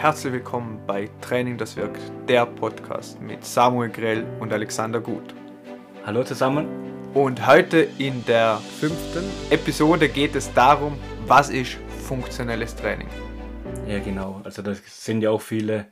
Herzlich 0.00 0.32
willkommen 0.32 0.80
bei 0.86 1.10
Training 1.20 1.58
das 1.58 1.76
wirkt, 1.76 2.00
der 2.26 2.46
Podcast 2.46 3.20
mit 3.20 3.44
Samuel 3.44 3.90
Grell 3.90 4.24
und 4.40 4.50
Alexander 4.50 4.98
Gut. 4.98 5.34
Hallo 6.06 6.24
zusammen. 6.24 6.66
Und 7.12 7.46
heute 7.46 7.86
in 7.98 8.24
der 8.24 8.56
fünften 8.80 9.24
Episode 9.50 10.08
geht 10.08 10.34
es 10.36 10.54
darum, 10.54 10.98
was 11.26 11.50
ist 11.50 11.76
funktionelles 12.06 12.74
Training. 12.74 13.08
Ja, 13.86 13.98
genau. 13.98 14.40
Also 14.42 14.62
da 14.62 14.72
sind 14.74 15.20
ja 15.20 15.32
auch 15.32 15.42
viele, 15.42 15.88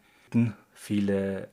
viele 0.72 1.50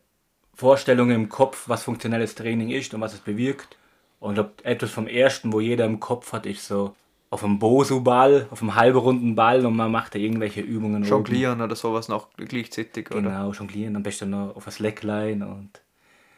Vorstellungen 0.54 1.24
im 1.24 1.28
Kopf, 1.28 1.68
was 1.68 1.84
funktionelles 1.84 2.36
Training 2.36 2.70
ist 2.70 2.94
und 2.94 3.02
was 3.02 3.16
es 3.16 3.20
bewirkt. 3.20 3.76
Und 4.22 4.30
ich 4.30 4.36
glaube, 4.36 4.54
etwas 4.64 4.92
vom 4.92 5.08
Ersten, 5.08 5.52
wo 5.52 5.60
jeder 5.60 5.84
im 5.84 6.00
Kopf 6.00 6.32
hat, 6.32 6.46
ist 6.46 6.66
so 6.66 6.96
auf 7.30 7.44
einem 7.44 7.60
Bosu-Ball, 7.60 8.48
auf 8.52 8.62
einem 8.62 8.76
halbrunden 8.76 9.36
Ball 9.36 9.66
und 9.66 9.76
man 9.76 9.92
macht 9.92 10.16
da 10.16 10.20
irgendwelche 10.20 10.62
Übungen. 10.62 11.04
Jonglieren 11.04 11.62
oder 11.62 11.76
sowas 11.76 12.08
noch 12.08 12.30
gleichzeitig, 12.38 13.06
genau, 13.06 13.20
oder? 13.20 13.30
Genau, 13.30 13.52
jonglieren, 13.52 13.96
am 13.96 14.04
besten 14.04 14.30
noch 14.30 14.56
auf 14.56 14.68
ein 14.68 14.72
Slackline 14.72 15.46
und... 15.46 15.82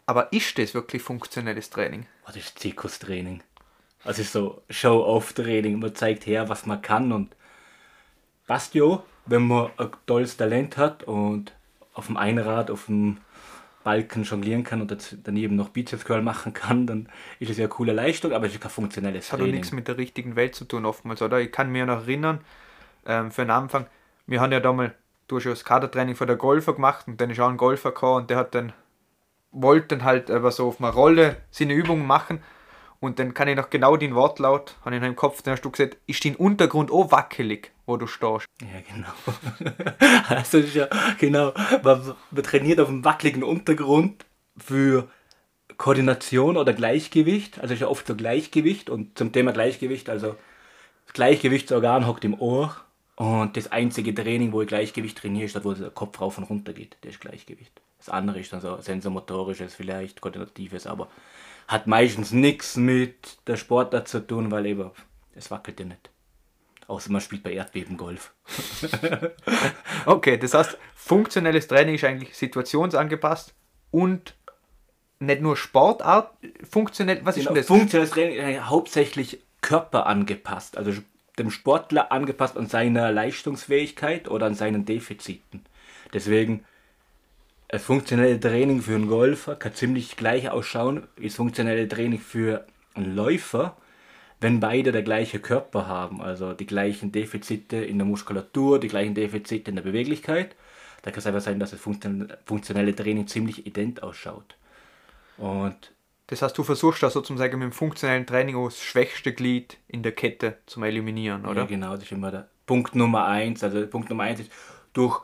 Aber 0.05 0.31
ist 0.31 0.57
das 0.57 0.73
wirklich 0.73 1.01
funktionelles 1.01 1.69
Training? 1.69 2.05
Oh, 2.23 2.27
das 2.27 2.37
ist 2.37 2.59
Zirkustraining. 2.59 3.43
Also 4.05 4.21
ist 4.21 4.31
so 4.31 4.61
Show-off-Training. 4.69 5.79
Man 5.79 5.93
zeigt 5.93 6.25
her, 6.25 6.47
was 6.47 6.65
man 6.65 6.81
kann 6.81 7.11
und 7.11 7.35
passt 8.47 8.73
ja, 8.73 9.03
wenn 9.25 9.45
man 9.47 9.69
ein 9.77 9.89
tolles 10.05 10.37
Talent 10.37 10.77
hat 10.77 11.03
und 11.03 11.53
auf 11.93 12.07
dem 12.07 12.15
Einrad, 12.15 12.71
auf 12.71 12.85
dem 12.85 13.17
Balken 13.87 14.23
jonglieren 14.23 14.65
kann 14.65 14.81
und 14.81 15.17
daneben 15.23 15.55
noch 15.55 15.69
Bizeps 15.69 16.03
Curl 16.03 16.21
machen 16.21 16.51
kann, 16.51 16.85
dann 16.85 17.07
ist 17.39 17.49
es 17.49 17.57
ja 17.57 17.63
eine 17.63 17.69
coole 17.69 17.93
Leistung, 17.93 18.33
aber 18.33 18.45
es 18.45 18.53
ist 18.53 18.59
kein 18.59 18.69
funktionelles 18.69 19.21
das 19.21 19.29
Training. 19.29 19.45
Hat 19.45 19.47
doch 19.47 19.55
nichts 19.59 19.71
mit 19.71 19.87
der 19.87 19.97
richtigen 19.97 20.35
Welt 20.35 20.55
zu 20.55 20.65
tun 20.65 20.85
oftmals, 20.85 21.21
oder? 21.21 21.39
Ich 21.39 21.53
kann 21.53 21.71
mir 21.71 21.85
noch 21.85 22.01
erinnern, 22.01 22.41
ähm, 23.05 23.31
für 23.31 23.43
den 23.43 23.51
Anfang, 23.51 23.85
wir 24.25 24.41
haben 24.41 24.51
ja 24.51 24.59
damals 24.59 24.91
durch 25.29 25.45
das 25.45 25.63
Kadertraining 25.63 26.15
von 26.17 26.27
der 26.27 26.35
Golfer 26.35 26.73
gemacht 26.73 27.07
und 27.07 27.21
dann 27.21 27.29
ist 27.29 27.39
auch 27.39 27.47
ein 27.47 27.55
Golfer 27.55 27.91
gekommen 27.91 28.23
und 28.23 28.29
der 28.29 28.35
hat 28.35 28.55
dann 28.55 28.73
wollte 29.53 29.95
dann 29.95 30.03
halt 30.03 30.29
aber 30.29 30.51
so 30.51 30.67
auf 30.67 30.81
einer 30.81 30.91
Rolle 30.91 31.37
seine 31.49 31.73
Übungen 31.73 32.05
machen 32.05 32.43
und 32.99 33.19
dann 33.19 33.33
kann 33.33 33.47
ich 33.47 33.55
noch 33.55 33.69
genau 33.69 33.95
den 33.95 34.15
Wortlaut, 34.15 34.75
habe 34.83 34.95
ich 34.95 35.01
noch 35.01 35.07
im 35.07 35.15
Kopf, 35.15 35.41
dann 35.41 35.53
hast 35.53 35.61
du 35.61 35.69
gesagt, 35.69 35.97
ist 36.07 36.25
dein 36.25 36.35
Untergrund 36.35 36.91
auch 36.91 37.11
wackelig, 37.11 37.71
wo 37.85 37.97
du 37.97 38.07
stehst. 38.07 38.45
Ja, 38.61 38.81
genau. 38.87 39.71
also 40.29 40.57
ja, 40.57 40.87
genau, 41.19 41.53
man, 41.83 42.15
man 42.31 42.43
trainiert 42.43 42.79
auf 42.79 42.89
einem 42.89 43.05
wackeligen 43.05 43.43
Untergrund 43.43 44.25
für 44.57 45.07
Koordination 45.77 46.57
oder 46.57 46.73
Gleichgewicht, 46.73 47.59
also 47.59 47.73
ist 47.73 47.81
ja 47.81 47.87
oft 47.87 48.07
so 48.07 48.15
Gleichgewicht 48.15 48.89
und 48.89 49.17
zum 49.17 49.31
Thema 49.31 49.51
Gleichgewicht, 49.51 50.09
also 50.09 50.35
das 51.05 51.13
Gleichgewichtsorgan 51.13 52.07
hockt 52.07 52.25
im 52.25 52.39
Ohr 52.39 52.75
und 53.15 53.55
das 53.55 53.71
einzige 53.71 54.13
Training, 54.13 54.51
wo 54.53 54.61
ich 54.61 54.67
Gleichgewicht 54.67 55.19
trainiere, 55.19 55.45
ist 55.45 55.55
das, 55.55 55.63
wo 55.63 55.73
der 55.73 55.91
Kopf 55.91 56.19
rauf 56.19 56.37
und 56.39 56.45
runter 56.45 56.73
geht, 56.73 56.97
das 57.01 57.11
ist 57.11 57.21
Gleichgewicht. 57.21 57.79
Das 57.97 58.09
andere 58.09 58.39
ist 58.39 58.53
dann 58.53 58.61
so 58.61 58.79
sensormotorisches, 58.79 59.73
vielleicht 59.73 60.21
koordinatives, 60.21 60.87
aber 60.87 61.09
hat 61.67 61.87
meistens 61.87 62.31
nichts 62.31 62.77
mit 62.77 63.37
der 63.47 63.57
Sportart 63.57 64.07
zu 64.07 64.25
tun, 64.25 64.51
weil 64.51 64.65
eben 64.65 64.91
es 65.35 65.51
wackelt 65.51 65.79
ja 65.79 65.85
nicht. 65.85 66.09
Außer 66.87 67.11
man 67.11 67.21
spielt 67.21 67.43
bei 67.43 67.51
Erdbeben 67.51 67.97
Golf. 67.97 68.33
okay, 70.05 70.37
das 70.37 70.53
heißt, 70.53 70.77
funktionelles 70.95 71.67
Training 71.67 71.95
ist 71.95 72.05
eigentlich 72.05 72.35
situationsangepasst 72.37 73.53
und 73.91 74.35
nicht 75.19 75.41
nur 75.41 75.57
Sportart, 75.57 76.31
funktionell, 76.69 77.19
was 77.25 77.35
genau, 77.35 77.49
ist 77.49 77.49
denn 77.49 77.55
das? 77.55 77.67
Funktionelles 77.67 78.11
Training 78.11 78.55
ist 78.55 78.69
hauptsächlich 78.69 79.41
körperangepasst, 79.61 80.77
also 80.77 80.93
dem 81.37 81.51
Sportler 81.51 82.11
angepasst 82.11 82.57
an 82.57 82.67
seiner 82.67 83.11
Leistungsfähigkeit 83.11 84.29
oder 84.29 84.45
an 84.45 84.55
seinen 84.55 84.85
Defiziten. 84.85 85.65
Deswegen 86.13 86.63
das 87.67 87.83
funktionelle 87.83 88.39
Training 88.39 88.81
für 88.81 88.95
einen 88.95 89.07
Golfer 89.07 89.55
kann 89.55 89.73
ziemlich 89.73 90.15
gleich 90.15 90.49
ausschauen 90.49 91.07
wie 91.17 91.27
das 91.27 91.35
funktionelle 91.35 91.87
Training 91.87 92.19
für 92.19 92.65
einen 92.93 93.15
Läufer, 93.15 93.75
wenn 94.39 94.59
beide 94.59 94.91
der 94.91 95.03
gleiche 95.03 95.39
Körper 95.39 95.87
haben, 95.87 96.21
also 96.21 96.53
die 96.53 96.65
gleichen 96.65 97.11
Defizite 97.11 97.77
in 97.77 97.97
der 97.97 98.05
Muskulatur, 98.05 98.79
die 98.79 98.87
gleichen 98.87 99.15
Defizite 99.15 99.69
in 99.69 99.75
der 99.75 99.83
Beweglichkeit. 99.83 100.55
Da 101.01 101.11
kann 101.11 101.19
es 101.19 101.27
einfach 101.27 101.41
sein, 101.41 101.59
dass 101.59 101.71
das 101.71 101.79
funktionelle 101.79 102.95
Training 102.95 103.27
ziemlich 103.27 103.65
ident 103.65 104.03
ausschaut. 104.03 104.55
Und 105.37 105.93
das 106.27 106.41
heißt, 106.41 106.57
du 106.57 106.63
versuchst 106.63 107.03
da 107.03 107.09
sozusagen 107.09 107.59
mit 107.59 107.67
dem 107.67 107.71
funktionellen 107.71 108.25
Training 108.25 108.55
auch 108.55 108.65
das 108.65 108.81
schwächste 108.81 109.33
Glied 109.33 109.77
in 109.87 110.03
der 110.03 110.11
Kette 110.11 110.57
zu 110.65 110.83
eliminieren, 110.83 111.45
oder? 111.45 111.61
Ja, 111.61 111.67
genau, 111.67 111.93
das 111.93 112.03
ist 112.03 112.11
immer 112.11 112.31
der 112.31 112.49
Punkt 112.65 112.95
Nummer 112.95 113.25
eins. 113.25 113.63
Also 113.63 113.87
Punkt 113.87 114.09
Nummer 114.09 114.23
eins 114.23 114.41
ist, 114.41 114.51
durch 114.93 115.21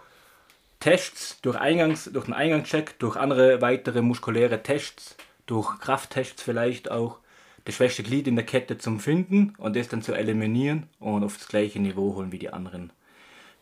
Tests, 0.83 1.39
durch, 1.41 1.55
Eingangs, 1.55 2.09
durch 2.11 2.25
den 2.25 2.33
Eingangscheck, 2.33 2.99
durch 2.99 3.15
andere 3.15 3.61
weitere 3.61 4.01
muskuläre 4.01 4.63
Tests, 4.63 5.15
durch 5.45 5.79
Krafttests 5.79 6.43
vielleicht 6.43 6.91
auch, 6.91 7.19
das 7.63 7.75
schwächste 7.75 8.03
Glied 8.03 8.27
in 8.27 8.35
der 8.35 8.45
Kette 8.45 8.77
zum 8.77 8.99
Finden 8.99 9.53
und 9.59 9.77
das 9.77 9.87
dann 9.87 10.01
zu 10.01 10.11
eliminieren 10.11 10.89
und 10.99 11.23
auf 11.23 11.37
das 11.37 11.47
gleiche 11.47 11.79
Niveau 11.79 12.15
holen, 12.15 12.33
wie 12.33 12.37
die 12.37 12.51
anderen 12.51 12.91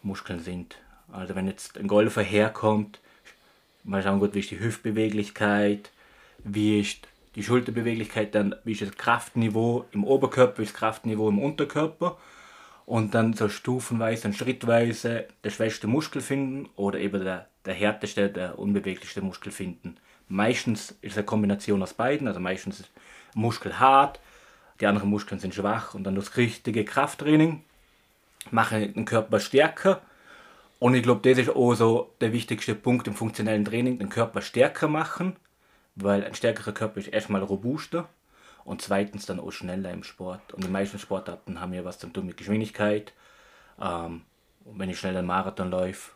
Muskeln 0.02 0.40
sind. 0.40 0.78
Also 1.12 1.36
wenn 1.36 1.46
jetzt 1.46 1.78
ein 1.78 1.88
Golfer 1.88 2.24
herkommt, 2.24 3.00
mal 3.84 4.02
schauen 4.02 4.20
gut, 4.20 4.34
wie 4.34 4.40
ist 4.40 4.50
die 4.50 4.60
Hüftbeweglichkeit, 4.60 5.92
wie 6.40 6.80
ist 6.80 7.08
die 7.36 7.44
Schulterbeweglichkeit, 7.44 8.34
dann 8.34 8.56
wie 8.64 8.72
ist 8.72 8.82
das 8.82 8.98
Kraftniveau 8.98 9.86
im 9.92 10.06
Oberkörper, 10.06 10.58
wie 10.58 10.64
ist 10.64 10.74
das 10.74 10.80
Kraftniveau 10.80 11.30
im 11.30 11.38
Unterkörper 11.38 12.18
und 12.92 13.16
dann 13.16 13.32
so 13.32 13.48
stufenweise 13.48 14.28
und 14.28 14.34
schrittweise 14.34 15.26
der 15.46 15.50
schwächste 15.50 15.88
Muskel 15.88 16.22
finden 16.22 16.68
oder 16.76 17.00
eben 17.00 17.24
der, 17.24 17.48
der 17.64 17.74
härteste, 17.74 18.30
der 18.30 18.60
unbeweglichste 18.60 19.22
Muskel 19.22 19.54
finden. 19.54 19.96
Meistens 20.28 20.92
ist 21.00 21.12
es 21.12 21.18
eine 21.20 21.26
Kombination 21.26 21.82
aus 21.82 21.94
beiden, 21.94 22.28
also 22.28 22.42
meistens 22.42 22.82
ist 22.82 22.92
Muskel 23.34 23.80
hart, 23.80 24.20
die 24.82 24.88
anderen 24.88 25.10
Muskeln 25.10 25.40
sind 25.40 25.56
schwach 25.56 25.94
und 25.94 26.04
dann 26.04 26.16
das 26.16 26.36
richtige 26.36 26.84
Krafttraining 26.84 27.64
mache 28.50 28.90
den 28.90 29.06
Körper 29.06 29.40
stärker. 29.40 30.02
Und 30.78 30.94
ich 30.94 31.04
glaube, 31.04 31.22
das 31.30 31.40
ist 31.40 31.56
auch 31.56 31.74
so 31.76 32.14
der 32.20 32.34
wichtigste 32.34 32.76
Punkt 32.76 33.08
im 33.08 33.14
funktionellen 33.14 33.64
Training, 33.64 34.00
den 34.00 34.10
Körper 34.10 34.42
stärker 34.42 34.90
machen, 34.90 35.38
weil 35.96 36.26
ein 36.26 36.36
stärkerer 36.36 36.74
Körper 36.74 37.00
ist 37.00 37.08
erstmal 37.08 37.42
robuster 37.42 38.10
und 38.64 38.82
zweitens 38.82 39.26
dann 39.26 39.40
auch 39.40 39.52
schneller 39.52 39.92
im 39.92 40.04
Sport. 40.04 40.54
Und 40.54 40.64
die 40.64 40.70
meisten 40.70 41.00
Sportarten 41.00 41.60
haben 41.60 41.74
ja 41.74 41.86
was 41.86 42.00
zu 42.00 42.08
tun 42.08 42.28
mit 42.28 42.38
Geschwindigkeit. 42.38 43.14
Ähm, 43.80 44.22
und 44.66 44.80
wenn 44.80 44.90
ich 44.90 45.00
schnell 45.00 45.18
einen 45.18 45.28
Marathon 45.28 45.72
läufe, 45.72 46.12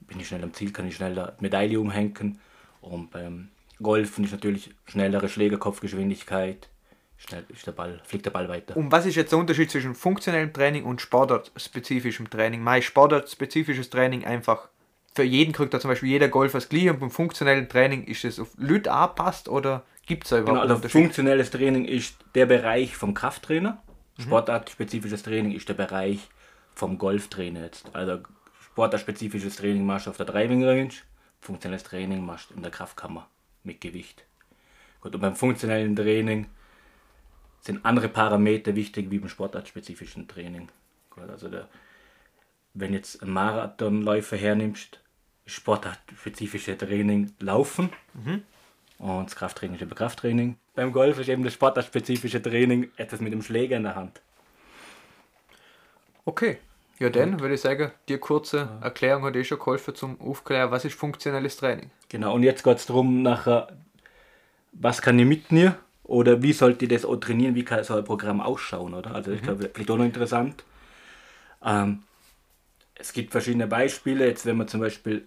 bin 0.00 0.20
ich 0.20 0.28
schnell 0.28 0.42
am 0.42 0.52
Ziel, 0.52 0.72
kann 0.72 0.86
ich 0.86 0.96
schneller 0.96 1.36
Medaille 1.40 1.80
umhängen. 1.80 2.40
Und 2.80 3.10
beim 3.10 3.48
Golfen 3.80 4.24
ist 4.24 4.32
natürlich 4.32 4.74
schnellere 4.86 5.28
Schlägerkopfgeschwindigkeit. 5.28 6.68
Schnell 7.16 7.44
ist 7.48 7.66
der 7.66 7.72
Ball, 7.72 8.00
fliegt 8.04 8.26
der 8.26 8.30
Ball 8.32 8.48
weiter. 8.48 8.76
Und 8.76 8.90
was 8.90 9.06
ist 9.06 9.14
jetzt 9.14 9.30
der 9.30 9.38
Unterschied 9.38 9.70
zwischen 9.70 9.94
funktionellem 9.94 10.52
Training 10.52 10.84
und 10.84 11.00
sportartspezifischem 11.00 12.28
Training? 12.28 12.62
Mein 12.62 12.82
sportartspezifisches 12.82 13.90
Training 13.90 14.24
einfach 14.24 14.68
für 15.14 15.22
jeden 15.22 15.52
kriegt 15.52 15.74
da 15.74 15.80
zum 15.80 15.90
Beispiel 15.90 16.08
jeder 16.08 16.28
Golfer 16.28 16.58
das 16.58 16.68
Gleiche 16.68 16.90
und 16.90 17.00
beim 17.00 17.10
funktionellen 17.10 17.68
Training 17.68 18.04
ist 18.04 18.24
es 18.24 18.40
auf 18.40 18.48
Leute 18.56 18.90
angepasst 18.92 19.48
oder 19.48 19.84
Gibt 20.06 20.24
es 20.24 20.30
da 20.30 20.38
überhaupt 20.40 20.62
genau, 20.62 20.74
also 20.74 20.88
funktionelles 20.88 21.50
Training 21.50 21.84
ist 21.84 22.16
der 22.34 22.46
Bereich 22.46 22.96
vom 22.96 23.14
Krafttrainer. 23.14 23.82
Mhm. 24.16 24.22
Sportartspezifisches 24.22 25.22
Training 25.22 25.52
ist 25.52 25.68
der 25.68 25.74
Bereich 25.74 26.28
vom 26.74 26.98
Golftrainer 26.98 27.60
jetzt. 27.60 27.94
Also 27.94 28.20
sportartspezifisches 28.60 29.56
Training 29.56 29.86
machst 29.86 30.06
du 30.06 30.10
auf 30.10 30.16
der 30.16 30.26
Driving 30.26 30.64
Range, 30.64 30.92
funktionelles 31.40 31.84
Training 31.84 32.24
machst 32.24 32.50
du 32.50 32.54
in 32.54 32.62
der 32.62 32.70
Kraftkammer 32.70 33.28
mit 33.64 33.80
Gewicht. 33.80 34.24
Gut, 35.00 35.14
und 35.14 35.20
beim 35.20 35.36
funktionellen 35.36 35.94
Training 35.96 36.46
sind 37.60 37.84
andere 37.84 38.08
Parameter 38.08 38.74
wichtig 38.74 39.10
wie 39.10 39.18
beim 39.18 39.28
sportartspezifischen 39.28 40.26
Training. 40.26 40.68
Gut, 41.10 41.28
also 41.28 41.48
der, 41.48 41.68
wenn 42.74 42.92
jetzt 42.92 43.22
ein 43.22 43.30
Marathonläufer 43.30 44.36
hernimmst, 44.36 45.00
sportartspezifische 45.46 46.76
Training 46.78 47.32
laufen. 47.40 47.90
Mhm. 48.14 48.42
Und 49.02 49.26
das 49.26 49.34
Krafttraining 49.34 49.74
ist 49.74 49.82
eben 49.82 49.94
Krafttraining. 49.96 50.56
Beim 50.76 50.92
Golf 50.92 51.18
ist 51.18 51.28
eben 51.28 51.42
das 51.42 51.54
sportartspezifische 51.54 52.40
Training 52.40 52.88
etwas 52.96 53.20
mit 53.20 53.32
dem 53.32 53.42
Schläger 53.42 53.76
in 53.76 53.82
der 53.82 53.96
Hand. 53.96 54.22
Okay. 56.24 56.58
Ja, 57.00 57.10
dann 57.10 57.40
würde 57.40 57.56
ich 57.56 57.60
sagen, 57.60 57.90
die 58.08 58.16
kurze 58.18 58.68
Erklärung 58.80 59.24
hat 59.24 59.34
eh 59.34 59.42
schon 59.42 59.58
geholfen 59.58 59.96
zum 59.96 60.20
Aufklären, 60.20 60.70
was 60.70 60.84
ist 60.84 60.94
funktionelles 60.94 61.56
Training. 61.56 61.90
Genau, 62.10 62.32
und 62.32 62.44
jetzt 62.44 62.62
geht 62.62 62.76
es 62.76 62.86
darum, 62.86 63.22
nachher, 63.22 63.76
was 64.70 65.02
kann 65.02 65.18
ich 65.18 65.26
mitnehmen 65.26 65.74
oder 66.04 66.42
wie 66.42 66.52
sollte 66.52 66.84
ich 66.84 66.90
das 66.92 67.04
auch 67.04 67.16
trainieren, 67.16 67.56
wie 67.56 67.64
kann 67.64 67.82
so 67.82 67.96
ein 67.96 68.04
Programm 68.04 68.40
ausschauen, 68.40 68.94
oder? 68.94 69.16
Also, 69.16 69.32
ich 69.32 69.40
mhm. 69.40 69.46
glaube, 69.46 69.70
vielleicht 69.74 69.90
auch 69.90 69.96
noch 69.96 70.04
interessant. 70.04 70.62
Ähm, 71.64 72.04
es 72.94 73.12
gibt 73.12 73.32
verschiedene 73.32 73.66
Beispiele. 73.66 74.24
Jetzt, 74.28 74.46
wenn 74.46 74.58
man 74.58 74.68
zum 74.68 74.78
Beispiel 74.78 75.26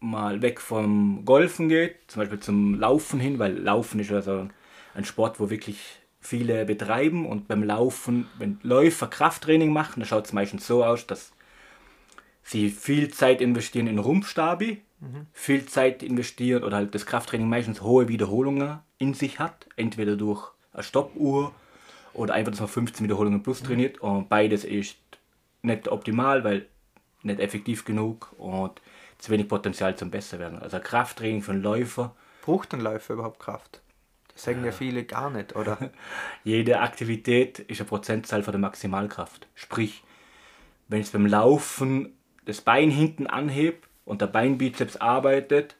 mal 0.00 0.42
weg 0.42 0.60
vom 0.60 1.24
Golfen 1.24 1.68
geht, 1.68 1.96
zum 2.08 2.20
Beispiel 2.20 2.40
zum 2.40 2.78
Laufen 2.78 3.20
hin, 3.20 3.38
weil 3.38 3.56
Laufen 3.56 4.00
ist 4.00 4.12
also 4.12 4.48
ein 4.94 5.04
Sport, 5.04 5.40
wo 5.40 5.50
wirklich 5.50 5.78
viele 6.20 6.64
betreiben. 6.64 7.26
Und 7.26 7.48
beim 7.48 7.62
Laufen, 7.62 8.26
wenn 8.38 8.58
Läufer 8.62 9.06
Krafttraining 9.08 9.72
machen, 9.72 10.00
dann 10.00 10.08
schaut 10.08 10.26
es 10.26 10.32
meistens 10.32 10.66
so 10.66 10.84
aus, 10.84 11.06
dass 11.06 11.32
sie 12.42 12.70
viel 12.70 13.12
Zeit 13.12 13.40
investieren 13.40 13.86
in 13.86 13.98
Rumpfstabi, 13.98 14.82
viel 15.32 15.66
Zeit 15.66 16.02
investieren 16.02 16.64
oder 16.64 16.76
halt 16.78 16.94
das 16.94 17.06
Krafttraining 17.06 17.48
meistens 17.48 17.82
hohe 17.82 18.08
Wiederholungen 18.08 18.80
in 18.98 19.14
sich 19.14 19.38
hat, 19.38 19.68
entweder 19.76 20.16
durch 20.16 20.50
eine 20.72 20.82
Stoppuhr 20.82 21.54
oder 22.14 22.34
einfach, 22.34 22.50
dass 22.50 22.60
man 22.60 22.68
15 22.68 23.04
Wiederholungen 23.04 23.42
plus 23.42 23.62
trainiert. 23.62 24.00
Und 24.00 24.28
beides 24.28 24.64
ist 24.64 24.96
nicht 25.62 25.88
optimal, 25.88 26.42
weil 26.42 26.66
nicht 27.22 27.38
effektiv 27.40 27.84
genug. 27.84 28.32
Und 28.38 28.80
zu 29.18 29.30
wenig 29.30 29.48
Potenzial 29.48 29.96
zum 29.96 30.10
besser 30.10 30.38
werden. 30.38 30.58
Also 30.58 30.78
Krafttraining 30.78 31.42
für 31.42 31.52
einen 31.52 31.62
Läufer, 31.62 32.14
Braucht 32.48 32.72
ein 32.72 32.80
Läufer 32.80 33.12
überhaupt 33.12 33.40
Kraft? 33.40 33.82
Das 34.32 34.44
sagen 34.44 34.64
ja 34.64 34.72
viele 34.72 35.04
gar 35.04 35.28
nicht, 35.28 35.54
oder? 35.54 35.90
jede 36.44 36.80
Aktivität 36.80 37.58
ist 37.58 37.78
eine 37.78 37.88
Prozentzahl 37.90 38.42
von 38.42 38.52
der 38.52 38.60
Maximalkraft. 38.60 39.46
Sprich, 39.54 40.02
wenn 40.88 41.02
ich 41.02 41.12
beim 41.12 41.26
Laufen 41.26 42.14
das 42.46 42.62
Bein 42.62 42.90
hinten 42.90 43.26
anhebe 43.26 43.80
und 44.06 44.22
der 44.22 44.28
Beinbizeps 44.28 44.96
arbeitet 44.96 45.76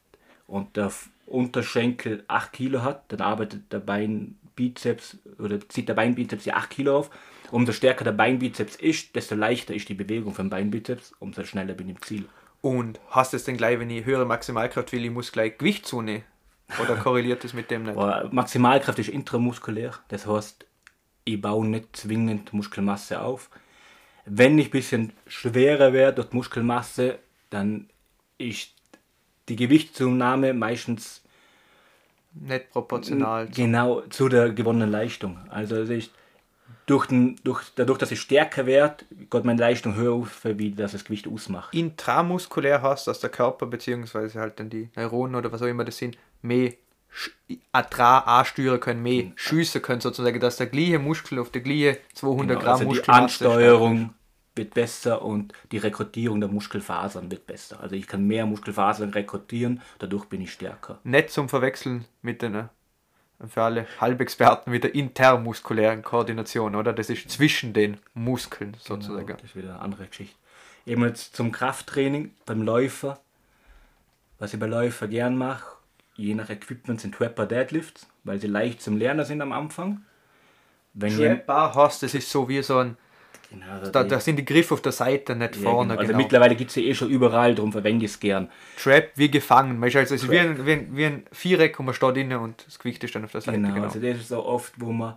und 0.47 0.77
der 0.77 0.93
Unterschenkel 1.25 2.23
8 2.29 2.53
Kilo 2.53 2.83
hat, 2.83 3.11
dann 3.13 3.23
arbeitet 3.23 3.73
der 3.73 3.81
Beinbizeps 3.81 5.17
oder 5.39 5.67
zieht 5.71 5.89
der 5.89 5.95
Beinbizeps 5.95 6.45
die 6.45 6.53
8 6.53 6.69
Kilo 6.69 6.99
auf. 6.99 7.11
Umso 7.51 7.73
stärker 7.73 8.05
der 8.05 8.13
Beinbizeps 8.13 8.77
ist, 8.77 9.17
desto 9.17 9.37
leichter 9.37 9.73
ist 9.75 9.89
die 9.89 9.95
Bewegung 9.95 10.35
vom 10.35 10.51
Beinbizeps, 10.51 11.15
umso 11.19 11.45
schneller 11.45 11.73
bin 11.73 11.89
ich 11.89 11.97
im 11.97 12.03
Ziel. 12.03 12.29
Und 12.61 12.99
hast 13.11 13.35
es 13.35 13.45
denn 13.45 13.57
gleich, 13.57 13.79
wenn 13.79 13.91
ich 13.91 14.05
höhere 14.05 14.27
Maximalkraft 14.27 14.93
will, 14.93 15.05
ich 15.05 15.11
muss 15.11 15.33
gleich 15.33 15.59
Gewicht 15.59 15.87
zunehmen? 15.87 16.25
Oder 16.83 16.97
korreliert 17.03 17.45
das 17.45 17.53
mit 17.55 17.71
dem 17.71 17.85
nicht? 17.85 17.97
Aber 17.97 18.29
Maximalkraft 18.33 18.99
ist 18.99 19.09
intramuskulär, 19.09 19.95
das 20.09 20.27
heißt, 20.27 20.67
ich 21.25 21.41
baue 21.41 21.67
nicht 21.67 21.97
zwingend 21.97 22.53
Muskelmasse 22.53 23.21
auf. 23.21 23.51
Wenn 24.25 24.59
ich 24.59 24.69
ein 24.69 24.71
bisschen 24.73 25.13
schwerer 25.27 25.93
werde 25.93 26.23
durch 26.23 26.33
Muskelmasse, 26.33 27.19
dann 27.51 27.89
ist 28.39 28.73
die 29.49 29.57
Gewichtszunahme 29.57 30.53
meistens 30.53 31.23
Nicht 32.33 32.71
proportional. 32.71 33.49
genau 33.49 34.03
zu 34.03 34.29
der 34.29 34.51
gewonnenen 34.51 34.91
Leistung. 34.91 35.39
Also 35.49 35.77
es 35.77 35.91
ist 35.91 36.11
durch 36.89 37.07
den, 37.07 37.37
durch, 37.45 37.63
dadurch, 37.77 37.99
dass 37.99 38.11
ich 38.11 38.21
stärker 38.21 38.67
werde, 38.67 39.05
geht 39.11 39.45
meine 39.45 39.61
Leistung 39.61 39.95
höher 39.95 40.15
auf, 40.15 40.41
wie 40.45 40.73
das 40.73 40.93
das 40.93 41.05
Gewicht 41.05 41.29
ausmacht. 41.29 41.75
Intramuskulär 41.75 42.83
hast, 42.83 43.07
dass 43.07 43.21
der 43.21 43.31
Körper 43.31 43.67
beziehungsweise 43.67 44.41
halt 44.41 44.59
dann 44.59 44.71
die 44.71 44.89
Neuronen 44.97 45.37
oder 45.37 45.53
was 45.53 45.63
auch 45.63 45.67
immer 45.67 45.85
das 45.85 45.99
sind, 45.99 46.17
mehr 46.41 46.73
Atra 47.73 48.19
ansteuern 48.21 48.81
können, 48.81 49.03
mehr 49.03 49.33
schiessen 49.37 49.83
können 49.83 50.01
sozusagen, 50.01 50.41
dass 50.41 50.57
der 50.57 50.67
gleiche 50.67 50.99
Muskel 50.99 51.39
auf 51.39 51.51
der 51.51 51.63
gleiche 51.63 51.99
200 52.15 52.49
Genau, 52.49 52.61
Gramm 52.61 52.73
also 52.73 52.85
die 52.85 52.89
Muskelmasse 52.89 53.23
Ansteuerung 53.23 54.15
wird 54.55 54.75
besser 54.75 55.23
und 55.23 55.53
die 55.71 55.79
Rekrutierung 55.79 56.41
der 56.41 56.51
Muskelfasern 56.51 57.31
wird 57.31 57.47
besser. 57.47 57.81
Also 57.81 57.95
ich 57.97 58.07
kann 58.07 58.27
mehr 58.27 58.47
Muskelfasern 58.47 59.11
rekrutieren, 59.11 59.83
dadurch 59.99 60.25
bin 60.25 60.41
ich 60.41 60.53
stärker. 60.53 60.99
Nicht 61.05 61.31
zum 61.31 61.49
Verwechseln 61.49 62.07
mit 62.23 62.43
den, 62.43 62.69
für 63.47 63.63
alle 63.63 63.87
Halbexperten, 64.01 64.73
mit 64.73 64.85
der 64.85 64.95
intermuskulären 64.95 66.03
Koordination, 66.03 66.75
oder? 66.75 66.93
Das 66.93 67.09
ist 67.09 67.31
zwischen 67.31 67.73
den 67.73 67.99
Muskeln 68.15 68.77
sozusagen. 68.81 69.27
Genau, 69.27 69.39
das 69.39 69.51
ist 69.51 69.57
wieder 69.57 69.75
eine 69.75 69.81
andere 69.81 70.07
Geschichte. 70.07 70.37
Eben 70.87 71.05
jetzt 71.05 71.37
zum 71.37 71.53
Krafttraining 71.53 72.35
beim 72.47 72.63
Läufer. 72.63 73.21
Was 74.39 74.55
ich 74.55 74.61
bei 74.61 74.67
Läufer 74.67 75.09
gern 75.09 75.37
mache, 75.37 75.77
je 76.17 76.35
nach 76.35 76.51
Equipment 76.51 77.01
sind 77.01 77.15
Trapper 77.15 77.47
Deadlifts, 77.47 78.07
weil 78.25 78.41
sie 78.41 78.47
leicht 78.47 78.83
zum 78.83 78.97
Lernen 78.97 79.25
sind 79.25 79.41
am 79.41 79.53
Anfang. 79.53 80.03
Wenn 80.95 81.17
Trapper 81.17 81.75
hast, 81.75 82.03
das 82.03 82.15
ist 82.15 82.31
so 82.31 82.49
wie 82.49 82.63
so 82.63 82.79
ein, 82.79 82.97
genau, 83.51 83.91
da, 83.91 84.05
da 84.05 84.21
sind 84.21 84.37
die 84.37 84.45
Griffe 84.45 84.75
auf 84.75 84.83
der 84.83 84.93
Seite, 84.93 85.35
nicht 85.37 85.57
ja, 85.57 85.63
vorne. 85.63 85.91
genau. 85.91 86.01
Also 86.01 86.09
genau. 86.13 86.23
mittlerweile 86.23 86.57
gibt 86.57 86.71
es 86.71 86.75
sie 86.75 86.87
eh 86.87 86.95
schon 86.95 87.11
überall, 87.11 87.55
darum 87.55 87.73
verwende 87.73 88.05
ich 88.05 88.13
es 88.13 88.21
gern. 88.21 88.51
Trap 88.77 89.11
wie 89.17 89.31
gefangen. 89.31 89.81
Du, 89.81 89.99
also 89.99 90.15
ist 90.15 90.31
wie 90.31 90.39
ein, 90.39 90.67
wie, 90.67 90.73
ein, 90.73 90.97
wie 90.97 91.05
ein 91.07 91.27
Viereck 91.33 91.79
und 91.79 91.87
man 91.87 91.95
steht 91.95 92.17
innen 92.17 92.39
und 92.39 92.65
das 92.67 92.79
Gewicht 92.79 93.03
ist 93.05 93.15
dann 93.15 93.25
auf 93.25 93.33
der 93.33 93.41
Seite. 93.41 93.59
Genau, 93.59 93.75
Genau. 93.75 93.87
also 93.87 94.01
das 94.01 94.19
ist 94.19 94.29
so 94.29 94.45
oft, 94.45 94.73
wo 94.77 94.93
man 94.93 95.17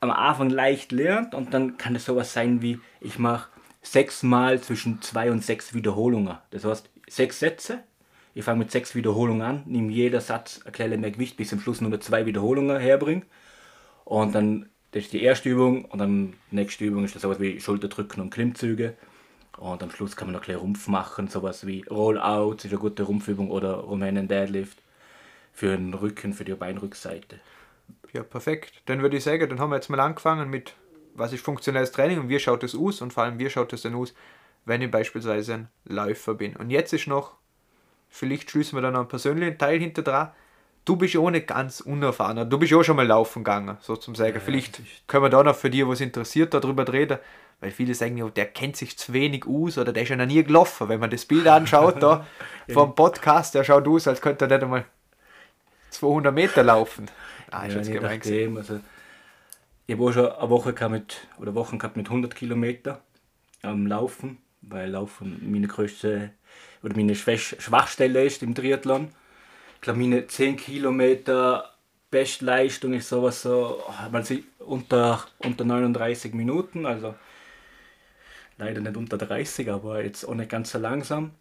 am 0.00 0.10
Anfang 0.10 0.50
leicht 0.50 0.92
lernt 0.92 1.34
und 1.34 1.54
dann 1.54 1.76
kann 1.78 1.94
es 1.94 2.04
sowas 2.04 2.32
sein 2.32 2.60
wie, 2.60 2.80
ich 3.00 3.18
mache 3.18 3.48
sechsmal 3.82 4.60
zwischen 4.60 5.00
zwei 5.02 5.30
und 5.30 5.44
sechs 5.44 5.74
Wiederholungen. 5.74 6.38
Das 6.50 6.64
heißt, 6.64 6.90
sechs 7.08 7.38
Sätze, 7.38 7.82
ich 8.34 8.44
fange 8.44 8.60
mit 8.60 8.70
sechs 8.70 8.94
Wiederholungen 8.94 9.42
an, 9.42 9.62
nehme 9.66 9.92
jeder 9.92 10.20
Satz 10.20 10.60
ein 10.64 10.72
kleines 10.72 10.98
mehr 10.98 11.10
Gewicht, 11.10 11.36
bis 11.36 11.52
am 11.52 11.60
Schluss 11.60 11.80
nur 11.80 11.90
noch 11.90 12.00
zwei 12.00 12.26
Wiederholungen 12.26 12.80
herbringe. 12.80 13.22
Und 14.04 14.34
dann, 14.34 14.68
das 14.92 15.04
ist 15.04 15.12
die 15.12 15.22
erste 15.22 15.48
Übung 15.48 15.86
und 15.86 15.98
dann 15.98 16.34
die 16.50 16.56
nächste 16.56 16.84
Übung 16.84 17.04
ist 17.04 17.14
das 17.14 17.22
sowas 17.22 17.40
wie 17.40 17.60
Schulterdrücken 17.60 18.22
und 18.22 18.30
Klimmzüge. 18.30 18.94
Und 19.58 19.82
am 19.82 19.90
Schluss 19.90 20.16
kann 20.16 20.28
man 20.28 20.34
noch 20.34 20.42
ein 20.42 20.46
bisschen 20.46 20.60
Rumpf 20.60 20.88
machen, 20.88 21.28
sowas 21.28 21.66
wie 21.66 21.84
Rollout, 21.90 22.56
ist 22.56 22.66
eine 22.66 22.78
gute 22.78 23.02
Rumpfübung 23.02 23.50
oder 23.50 23.74
Romanian 23.74 24.28
Deadlift 24.28 24.78
für 25.52 25.76
den 25.76 25.94
Rücken, 25.94 26.32
für 26.32 26.44
die 26.44 26.54
Beinrückseite. 26.54 27.40
Ja, 28.12 28.22
perfekt. 28.22 28.82
Dann 28.86 29.02
würde 29.02 29.16
ich 29.16 29.24
sagen, 29.24 29.48
dann 29.48 29.60
haben 29.60 29.70
wir 29.70 29.76
jetzt 29.76 29.88
mal 29.88 30.00
angefangen 30.00 30.50
mit, 30.50 30.74
was 31.14 31.32
ist 31.32 31.44
funktionelles 31.44 31.92
Training 31.92 32.20
und 32.20 32.28
wie 32.28 32.38
schaut 32.38 32.62
es 32.62 32.74
aus 32.74 33.00
und 33.00 33.12
vor 33.12 33.24
allem, 33.24 33.38
wie 33.38 33.48
schaut 33.48 33.72
es 33.72 33.82
denn 33.82 33.94
aus, 33.94 34.14
wenn 34.64 34.82
ich 34.82 34.90
beispielsweise 34.90 35.54
ein 35.54 35.68
Läufer 35.84 36.34
bin. 36.34 36.56
Und 36.56 36.70
jetzt 36.70 36.92
ist 36.92 37.06
noch, 37.06 37.36
vielleicht 38.08 38.50
schließen 38.50 38.76
wir 38.76 38.82
dann 38.82 38.92
noch 38.92 39.00
einen 39.00 39.08
persönlichen 39.08 39.58
Teil 39.58 39.78
hinter 39.78 40.02
dran. 40.02 40.32
Du 40.84 40.96
bist 40.96 41.14
ja 41.14 41.20
auch 41.20 41.30
nicht 41.30 41.46
ganz 41.46 41.80
unerfahren. 41.80 42.48
Du 42.50 42.58
bist 42.58 42.72
ja 42.72 42.78
auch 42.78 42.82
schon 42.82 42.96
mal 42.96 43.06
laufen 43.06 43.44
gegangen, 43.44 43.76
so 43.80 43.94
zum 43.96 44.14
sagen. 44.14 44.40
vielleicht 44.44 44.78
das 44.80 44.86
ist- 44.86 45.06
können 45.08 45.24
wir 45.24 45.30
da 45.30 45.42
noch 45.42 45.54
für 45.54 45.70
die, 45.70 45.86
was 45.86 46.00
interessiert, 46.00 46.52
darüber 46.54 46.90
reden. 46.92 47.18
Weil 47.60 47.70
viele 47.70 47.94
sagen 47.94 48.16
ja, 48.16 48.28
der 48.28 48.46
kennt 48.46 48.76
sich 48.76 48.98
zu 48.98 49.12
wenig 49.12 49.46
aus 49.46 49.78
oder 49.78 49.92
der 49.92 50.02
ist 50.02 50.08
ja 50.08 50.16
noch 50.16 50.26
nie 50.26 50.42
gelaufen. 50.42 50.88
Wenn 50.88 50.98
man 50.98 51.10
das 51.10 51.24
Bild 51.24 51.46
anschaut, 51.46 52.02
da 52.02 52.26
vom 52.72 52.96
Podcast, 52.96 53.54
der 53.54 53.62
schaut 53.62 53.86
aus, 53.86 54.08
als 54.08 54.20
könnte 54.20 54.46
er 54.46 54.48
nicht 54.48 54.62
einmal 54.64 54.84
200 55.90 56.34
Meter 56.34 56.62
laufen. 56.64 57.08
Ah, 57.52 57.66
ist 57.66 57.72
Ja, 57.74 57.78
jetzt 57.78 57.88
je 57.88 57.94
gemein 57.94 58.18
nachdem, 58.18 58.56
also 58.56 58.80
ich 59.86 59.94
habe 59.94 60.04
auch 60.04 60.12
schon 60.12 60.26
eine 60.32 60.50
Woche 60.50 60.72
gehabt 60.72 60.92
mit, 60.92 61.26
oder 61.38 61.54
Wochen 61.54 61.78
gehabt 61.78 61.96
mit 61.96 62.06
100 62.08 62.34
Kilometer 62.34 63.00
am 63.62 63.86
Laufen, 63.86 64.38
weil 64.62 64.90
Laufen 64.90 65.40
meine 65.48 65.68
größte 65.68 66.30
oder 66.82 66.96
meine 66.96 67.14
Schwachstelle 67.14 68.24
ist 68.24 68.42
im 68.42 68.54
Triathlon. 68.56 69.10
Glaube, 69.82 69.98
meine 69.98 70.26
10 70.26 70.56
Kilometer 70.56 71.74
Bestleistung 72.10 72.94
ist 72.94 73.08
sowas 73.08 73.42
so, 73.42 73.82
unter, 74.60 75.26
unter 75.38 75.64
39 75.64 76.34
Minuten, 76.34 76.86
also 76.86 77.14
leider 78.58 78.80
nicht 78.80 78.96
unter 78.96 79.18
30, 79.18 79.70
aber 79.70 80.04
jetzt 80.04 80.24
auch 80.24 80.34
nicht 80.34 80.50
ganz 80.50 80.70
so 80.70 80.78
langsam. 80.78 81.32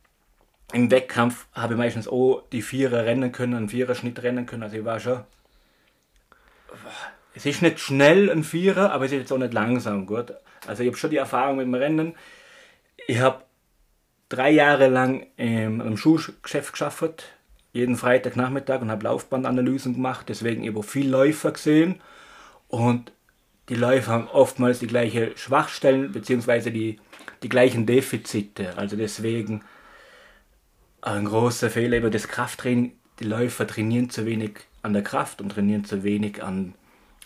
Im 0.73 0.89
Wettkampf 0.89 1.45
habe 1.53 1.75
ich 1.75 1.77
meistens 1.77 2.07
auch 2.07 2.43
die 2.51 2.63
Vierer 2.63 3.05
rennen 3.05 3.31
können, 3.31 3.53
einen 3.53 3.69
Viererschnitt 3.69 4.23
rennen 4.23 4.45
können, 4.47 4.63
also 4.63 4.75
ich 4.75 4.85
war 4.85 4.99
schon 4.99 5.23
es 7.35 7.45
ist 7.45 7.61
nicht 7.61 7.79
schnell 7.79 8.29
ein 8.29 8.43
Vierer, 8.43 8.91
aber 8.91 9.05
es 9.05 9.11
ist 9.11 9.19
jetzt 9.19 9.31
auch 9.31 9.37
nicht 9.37 9.53
langsam, 9.53 10.05
gut. 10.05 10.33
Also 10.67 10.83
ich 10.83 10.87
habe 10.89 10.97
schon 10.97 11.11
die 11.11 11.17
Erfahrung 11.17 11.57
mit 11.57 11.65
dem 11.65 11.75
Rennen. 11.75 12.15
Ich 13.07 13.19
habe 13.19 13.43
drei 14.29 14.49
Jahre 14.49 14.87
lang 14.87 15.27
im 15.37 15.95
Schuhgeschäft 15.95 16.73
geschafft, 16.73 17.25
jeden 17.73 17.95
Freitagnachmittag 17.95 18.81
und 18.81 18.91
habe 18.91 19.05
Laufbandanalysen 19.05 19.93
gemacht, 19.93 20.27
deswegen 20.29 20.63
ich 20.63 20.85
viel 20.85 21.09
Läufer 21.09 21.51
gesehen 21.51 22.01
und 22.67 23.11
die 23.69 23.75
Läufer 23.75 24.11
haben 24.11 24.27
oftmals 24.27 24.79
die 24.79 24.87
gleichen 24.87 25.37
Schwachstellen 25.37 26.11
bzw. 26.11 26.71
Die, 26.71 26.99
die 27.41 27.49
gleichen 27.49 27.85
Defizite. 27.85 28.77
Also 28.77 28.97
deswegen 28.97 29.63
ein 31.01 31.25
großer 31.25 31.69
Fehler 31.69 31.97
über 31.97 32.09
das 32.09 32.27
Krafttraining. 32.27 32.93
Die 33.19 33.23
Läufer 33.23 33.65
trainieren 33.65 34.09
zu 34.09 34.25
wenig 34.25 34.59
an 34.81 34.93
der 34.93 35.03
Kraft 35.03 35.41
und 35.41 35.49
trainieren 35.49 35.85
zu 35.85 36.03
wenig 36.03 36.43
an, 36.43 36.73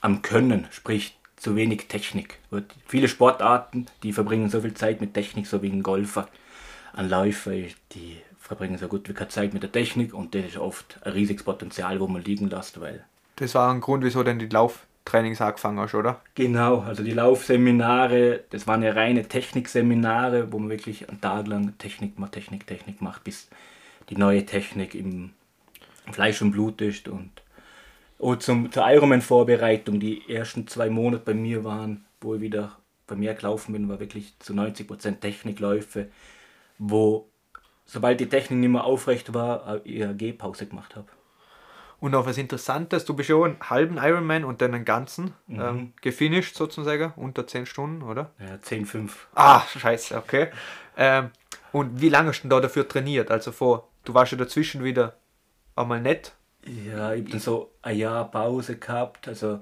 am 0.02 0.22
Können, 0.22 0.68
sprich 0.72 1.18
zu 1.36 1.56
wenig 1.56 1.88
Technik. 1.88 2.40
Und 2.52 2.66
viele 2.88 3.08
Sportarten, 3.08 3.88
die 4.04 4.14
verbringen 4.14 4.50
so 4.50 4.62
viel 4.62 4.74
Zeit 4.74 5.02
mit 5.02 5.14
Technik, 5.14 5.48
so 5.48 5.62
wie 5.62 5.70
ein 5.70 5.84
Golfer. 5.84 6.28
Ein 6.94 7.10
Läufer, 7.10 7.52
die 7.94 8.18
verbringen 8.46 8.78
so 8.78 8.88
gut 8.88 9.10
wie 9.10 9.14
keine 9.14 9.30
Zeit 9.30 9.54
mit 9.54 9.64
der 9.64 9.72
Technik 9.72 10.14
und 10.14 10.36
das 10.36 10.46
ist 10.46 10.58
oft 10.58 11.00
ein 11.04 11.14
riesiges 11.14 11.44
Potenzial, 11.44 12.00
wo 12.00 12.08
man 12.08 12.22
liegen 12.22 12.48
lässt, 12.48 12.80
weil 12.80 13.04
Das 13.38 13.56
war 13.56 13.74
ein 13.74 13.82
Grund, 13.82 14.04
wieso 14.04 14.22
denn 14.22 14.38
die 14.38 14.48
Lauftrainings 14.48 15.42
angefangen 15.42 15.80
hast, 15.80 15.96
oder? 15.96 16.22
Genau, 16.36 16.82
also 16.82 17.04
die 17.04 17.14
Laufseminare, 17.14 18.44
das 18.52 18.68
waren 18.68 18.84
ja 18.84 18.92
reine 18.92 19.28
Technikseminare, 19.28 20.52
wo 20.52 20.60
man 20.60 20.70
wirklich 20.70 21.10
einen 21.10 21.22
Tag 21.22 21.48
lang 21.48 21.76
Technik 21.80 22.20
macht, 22.20 22.34
Technik, 22.34 22.68
Technik 22.68 23.02
macht, 23.02 23.24
bis 23.24 23.50
die 24.10 24.16
neue 24.16 24.46
Technik 24.46 24.94
im 24.94 25.32
Fleisch 26.12 26.40
und 26.44 26.52
Blut 26.52 26.82
ist. 26.82 27.08
Und 27.08 27.32
auch 28.20 28.36
zum, 28.36 28.72
zur 28.72 28.88
Ironman-Vorbereitung, 28.88 30.00
die 30.00 30.22
ersten 30.30 30.68
zwei 30.68 30.92
Monate 30.92 31.24
bei 31.26 31.34
mir 31.34 31.64
waren, 31.64 32.06
wo 32.22 32.36
ich 32.36 32.42
wieder 32.42 32.78
bei 33.08 33.16
mir 33.16 33.34
gelaufen 33.34 33.74
bin, 33.74 33.90
war 33.90 34.00
wirklich 34.00 34.34
zu 34.38 34.54
90% 34.54 35.20
Technikläufe, 35.20 36.10
wo 36.78 37.28
sobald 37.86 38.20
die 38.20 38.30
Technik 38.30 38.60
nicht 38.60 38.70
mehr 38.70 38.84
aufrecht 38.84 39.34
war, 39.34 39.82
ich 39.84 40.04
eine 40.04 40.16
Gehpause 40.16 40.66
gemacht 40.68 40.96
habe. 40.96 41.08
Und 42.00 42.12
noch 42.12 42.26
was 42.26 42.38
Interessantes, 42.38 43.06
du 43.06 43.14
bist 43.14 43.30
ja 43.30 43.36
auch 43.36 43.46
einen 43.46 43.58
halben 43.62 43.98
Ironman 43.98 44.44
und 44.44 44.62
dann 44.62 44.74
einen 44.74 44.86
ganzen 44.86 45.34
Mhm. 45.48 45.62
ähm, 45.62 45.94
gefinisht 46.02 46.56
sozusagen, 46.56 47.14
unter 47.16 47.48
10 47.48 47.66
Stunden, 47.66 48.04
oder? 48.04 48.32
Ja, 48.40 48.58
10,5. 48.62 49.28
Ah, 49.34 49.62
scheiße, 49.62 50.18
okay. 50.18 50.50
Ähm, 50.98 51.32
und 51.72 52.02
wie 52.02 52.10
lange 52.10 52.30
hast 52.30 52.40
du 52.40 52.44
denn 52.44 52.50
da 52.52 52.60
dafür 52.60 52.88
trainiert? 52.88 53.32
Also 53.32 53.52
vor, 53.52 53.88
du 54.04 54.14
warst 54.14 54.32
ja 54.34 54.38
dazwischen 54.38 54.84
wieder 54.84 55.16
einmal 55.76 56.02
nett. 56.02 56.34
Ja, 56.66 57.14
ich 57.14 57.22
habe 57.22 57.32
dann 57.32 57.40
so 57.40 57.72
ein 57.82 57.98
Jahr 57.98 58.30
Pause 58.30 58.78
gehabt. 58.78 59.28
Also 59.28 59.62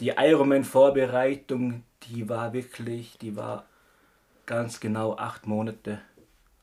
die 0.00 0.12
Ironman-Vorbereitung, 0.16 1.82
die 2.04 2.28
war 2.28 2.52
wirklich, 2.52 3.18
die 3.18 3.36
war 3.36 3.64
ganz 4.46 4.80
genau 4.80 5.16
acht 5.16 5.46
Monate. 5.46 6.00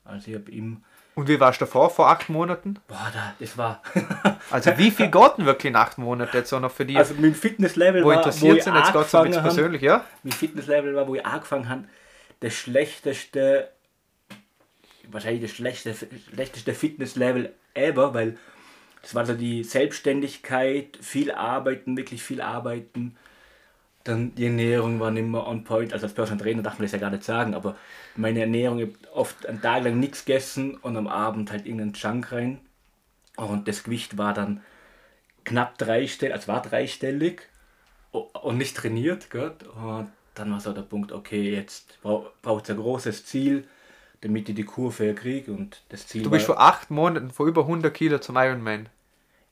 Also 0.06 0.30
ich 0.30 0.36
habe 0.36 0.52
im, 0.52 0.84
Und 1.16 1.28
wie 1.28 1.40
warst 1.40 1.60
du 1.60 1.66
davor, 1.66 1.90
vor 1.90 2.10
acht 2.10 2.30
Monaten? 2.30 2.80
boah, 2.88 3.12
da, 3.14 3.34
das 3.40 3.58
war, 3.58 3.82
Also 4.52 4.78
wie 4.78 4.92
viel 4.92 5.10
denn 5.10 5.46
wirklich 5.46 5.72
in 5.72 5.76
acht 5.76 5.98
Monaten 5.98 6.38
jetzt 6.38 6.54
auch 6.54 6.60
noch 6.60 6.72
für 6.72 6.86
die, 6.86 6.96
also 6.96 7.16
mein 7.20 7.36
Fitnesslevel 7.36 8.04
wo 8.04 8.08
war, 8.08 8.16
wo 8.16 8.18
interessiert 8.20 8.58
ich 8.58 8.64
sind? 8.64 8.76
Jetzt 8.76 8.94
geht 8.94 9.02
es 9.02 9.16
ein 9.16 9.24
bisschen 9.26 9.42
persönlich, 9.42 9.82
ja? 9.82 10.06
mein 10.24 10.34
Fitnesslevel 10.34 10.96
war, 10.96 11.08
wo 11.08 11.16
ich 11.16 11.26
angefangen 11.26 11.68
habe, 11.68 11.84
das 12.40 12.54
schlechteste, 12.54 13.70
wahrscheinlich 15.10 15.42
das 15.42 15.52
schlechteste, 15.52 16.08
schlechteste 16.32 16.74
Fitnesslevel 16.74 17.54
ever, 17.74 18.14
weil 18.14 18.38
das 19.02 19.16
war 19.16 19.26
so 19.26 19.34
die 19.34 19.64
Selbstständigkeit, 19.64 20.98
viel 21.02 21.32
arbeiten, 21.32 21.96
wirklich 21.98 22.24
viel 22.24 22.42
arbeiten. 22.42 23.16
Dann 24.06 24.36
die 24.36 24.46
Ernährung 24.46 25.00
war 25.00 25.12
nicht 25.12 25.28
mehr 25.28 25.46
on 25.46 25.64
point. 25.64 25.92
Also 25.92 26.06
als 26.06 26.14
Personal 26.14 26.44
Trainer 26.44 26.62
darf 26.62 26.78
man 26.78 26.84
das 26.84 26.92
ja 26.94 27.00
gar 27.00 27.10
nicht 27.10 27.24
sagen, 27.24 27.54
aber 27.56 27.76
meine 28.16 28.40
Ernährung, 28.40 28.80
ich 28.80 28.90
oft 29.14 29.46
einen 29.48 29.62
Tag 29.62 29.84
lang 29.84 30.00
nichts 30.00 30.26
gegessen 30.26 30.78
und 30.78 30.96
am 30.96 31.08
Abend 31.08 31.52
halt 31.52 31.66
irgendeinen 31.66 31.94
Junk 31.94 32.32
rein. 32.32 32.60
Und 33.36 33.68
das 33.68 33.84
Gewicht 33.84 34.18
war 34.18 34.34
dann 34.34 34.62
knapp 35.44 35.78
dreistellig, 35.78 36.36
also 36.36 36.48
war 36.48 36.62
dreistellig 36.62 37.42
und 38.12 38.58
nicht 38.58 38.78
trainiert. 38.78 39.30
Gott. 39.32 39.64
Und 39.64 40.12
dann 40.36 40.52
war 40.52 40.60
so 40.60 40.72
der 40.72 40.84
Punkt, 40.84 41.12
okay, 41.12 41.52
jetzt 41.52 42.00
braucht 42.02 42.64
es 42.66 42.70
ein 42.70 42.78
großes 42.78 43.26
Ziel, 43.26 43.68
damit 44.22 44.48
ich 44.50 44.56
die 44.56 44.64
Kurve 44.64 45.16
kriege. 45.16 45.52
Und 45.52 45.82
das 45.90 46.06
Ziel 46.06 46.22
Du 46.22 46.30
bist 46.30 46.46
vor 46.46 46.60
acht 46.60 46.92
Monaten 46.92 47.32
vor 47.32 47.48
über 47.48 47.62
100 47.62 47.94
Kilo 47.94 48.20
zum 48.20 48.38
Ironman. 48.38 48.88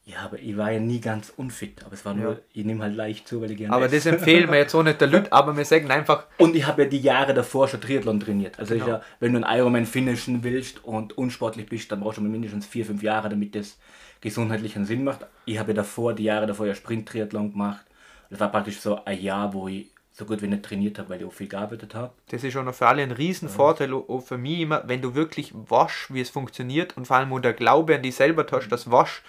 Ja, 0.05 0.17
aber 0.25 0.37
ich 0.39 0.57
war 0.57 0.69
ja 0.71 0.79
nie 0.81 0.99
ganz 0.99 1.31
unfit. 1.37 1.81
Aber 1.85 1.93
es 1.93 2.03
war 2.03 2.13
nur, 2.13 2.33
Ja. 2.33 2.39
ich 2.53 2.65
nehme 2.65 2.83
halt 2.83 2.95
leicht 2.95 3.25
zu, 3.27 3.41
weil 3.41 3.51
ich 3.51 3.57
gerne 3.57 3.73
Aber 3.73 3.85
esse. 3.85 3.95
das 3.95 4.05
empfehlen 4.05 4.51
wir 4.51 4.57
jetzt 4.57 4.75
auch 4.75 4.83
nicht 4.83 4.99
der 4.99 5.07
Lüt, 5.07 5.27
aber 5.31 5.55
wir 5.55 5.63
sagen 5.63 5.89
einfach, 5.91 6.25
Und 6.37 6.55
ich 6.57 6.67
habe 6.67 6.83
ja 6.83 6.89
die 6.89 6.99
Jahre 6.99 7.33
davor 7.33 7.69
schon 7.69 7.79
Triathlon 7.79 8.19
trainiert. 8.19 8.59
Also 8.59 8.73
Genau. 8.73 8.87
ja, 8.87 9.01
wenn 9.21 9.31
du 9.33 9.41
einen 9.45 9.57
Ironman 9.59 9.85
finishen 9.85 10.43
willst 10.43 10.83
und 10.83 11.17
unsportlich 11.17 11.67
bist, 11.67 11.89
dann 11.91 12.01
brauchst 12.01 12.17
du 12.17 12.21
mindestens 12.21 12.65
vier, 12.65 12.85
fünf 12.85 13.01
Jahre, 13.01 13.29
damit 13.29 13.55
das 13.55 13.77
gesundheitlich 14.19 14.75
einen 14.75 14.85
Sinn 14.85 15.03
macht. 15.05 15.25
Ich 15.45 15.57
habe 15.57 15.71
ja 15.71 15.75
davor, 15.75 16.13
die 16.13 16.23
Jahre 16.23 16.47
davor 16.47 16.65
ja 16.67 16.75
Sprint-Triathlon 16.75 17.51
gemacht. 17.53 17.85
Das 18.29 18.39
war 18.39 18.49
praktisch 18.51 18.79
so 18.79 19.03
ein 19.05 19.21
Jahr, 19.21 19.53
wo 19.53 19.67
ich 19.69 19.89
so 20.11 20.25
gut 20.25 20.41
wie 20.41 20.47
nicht 20.47 20.63
trainiert 20.63 20.99
habe, 20.99 21.09
weil 21.09 21.21
ich 21.21 21.25
auch 21.25 21.33
viel 21.33 21.47
gearbeitet 21.47 21.95
habe. 21.95 22.13
das 22.29 22.43
ist 22.43 22.53
schon 22.53 22.65
noch 22.65 22.75
für 22.75 22.87
alle 22.87 23.01
ein 23.01 23.11
riesen 23.11 23.49
Vorteil, 23.49 23.93
auch 23.93 24.19
für 24.21 24.37
mich 24.37 24.59
immer, 24.59 24.83
wenn 24.85 25.01
du 25.01 25.15
wirklich 25.15 25.51
wasch, 25.53 26.07
wie 26.11 26.21
es 26.21 26.29
funktioniert 26.29 26.95
und 26.97 27.07
vor 27.07 27.17
allem, 27.17 27.31
wo 27.31 27.39
der 27.39 27.53
Glaube 27.53 27.95
an 27.95 28.03
dich 28.03 28.15
selber 28.15 28.45
hast, 28.51 28.67
dass 28.69 28.91
wasch, 28.91 29.23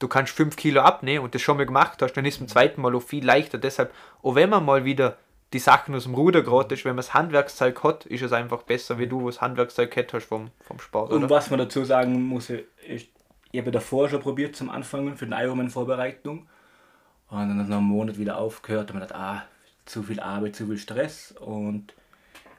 du 0.00 0.08
kannst 0.08 0.34
5 0.34 0.56
Kilo 0.56 0.80
abnehmen 0.80 1.24
und 1.24 1.34
das 1.34 1.42
schon 1.42 1.56
mal 1.56 1.66
gemacht 1.66 2.02
hast, 2.02 2.14
dann 2.14 2.24
ist 2.24 2.34
es 2.34 2.38
beim 2.40 2.48
zweiten 2.48 2.80
Mal 2.80 2.96
auch 2.96 3.02
viel 3.02 3.24
leichter. 3.24 3.58
Deshalb, 3.58 3.94
auch 4.22 4.34
wenn 4.34 4.50
man 4.50 4.64
mal 4.64 4.84
wieder 4.84 5.16
die 5.52 5.58
Sachen 5.58 5.94
aus 5.94 6.04
dem 6.04 6.14
Ruder 6.14 6.42
gerät 6.42 6.72
ist, 6.72 6.84
wenn 6.84 6.92
man 6.92 6.98
das 6.98 7.14
Handwerkszeug 7.14 7.82
hat, 7.84 8.06
ist 8.06 8.22
es 8.22 8.32
einfach 8.32 8.62
besser, 8.62 8.98
wie 8.98 9.06
du 9.06 9.26
das 9.26 9.40
Handwerkszeug 9.40 9.90
gehabt 9.90 10.14
hast 10.14 10.26
vom, 10.26 10.50
vom 10.60 10.80
Sport, 10.80 11.12
Und 11.12 11.24
oder? 11.24 11.30
was 11.30 11.50
man 11.50 11.58
dazu 11.58 11.84
sagen 11.84 12.22
muss, 12.22 12.50
ist, 12.50 13.08
ich 13.52 13.60
habe 13.60 13.70
davor 13.70 14.08
schon 14.08 14.20
probiert 14.20 14.56
zum 14.56 14.70
Anfangen 14.70 15.16
für 15.16 15.26
den 15.26 15.38
Ironman-Vorbereitung. 15.38 16.48
Und 17.28 17.38
dann 17.38 17.56
nach 17.56 17.64
einem 17.66 17.84
Monat 17.84 18.18
wieder 18.18 18.38
aufgehört 18.38 18.90
und 18.90 18.98
man 18.98 19.06
gedacht, 19.06 19.20
ah, 19.20 19.44
zu 19.84 20.02
viel 20.02 20.20
Arbeit, 20.20 20.56
zu 20.56 20.66
viel 20.66 20.78
Stress. 20.78 21.32
Und 21.32 21.94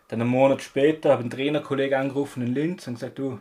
dann 0.10 0.22
einen 0.22 0.30
Monat 0.30 0.62
später 0.62 1.12
habe 1.12 1.22
ich 1.22 1.26
einen 1.26 1.32
Trainerkollegen 1.32 1.98
angerufen 1.98 2.46
in 2.46 2.54
Linz 2.54 2.88
und 2.88 2.96
gesagt, 2.96 3.20
du, 3.20 3.40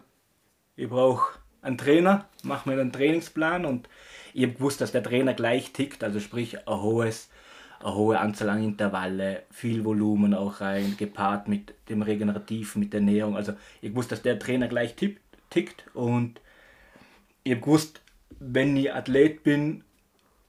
ich 0.77 0.89
brauche 0.89 1.40
einen 1.63 1.79
Trainer, 1.79 2.27
mach 2.43 2.67
mir 2.67 2.73
einen 2.73 2.93
Trainingsplan. 2.93 3.65
Und 3.65 3.89
ich 4.35 4.43
habe 4.43 4.55
gewusst, 4.55 4.81
dass 4.81 4.93
der 4.93 5.03
Trainer 5.03 5.35
gleich 5.35 5.73
tickt, 5.73 6.05
also 6.05 6.21
sprich 6.21 6.67
ein 6.69 6.83
hohes, 6.83 7.31
eine 7.81 7.95
hohe 7.95 8.19
Anzahl 8.19 8.51
an 8.51 8.63
Intervalle, 8.63 9.43
viel 9.51 9.85
Volumen 9.85 10.35
auch 10.35 10.61
rein, 10.61 10.97
gepaart 10.99 11.49
mit 11.49 11.75
dem 11.89 12.03
Regenerativen, 12.03 12.81
mit 12.81 12.93
der 12.93 13.01
Ernährung. 13.01 13.37
Also 13.37 13.53
ich 13.81 13.95
wusste, 13.95 14.15
dass 14.15 14.23
der 14.23 14.39
Trainer 14.39 14.69
gleich 14.69 14.95
tickt 14.95 15.85
und 15.95 16.41
ich 17.43 17.53
habe 17.53 17.63
gewusst, 17.63 18.03
wenn 18.39 18.77
ich 18.77 18.93
Athlet 18.93 19.43
bin, 19.43 19.83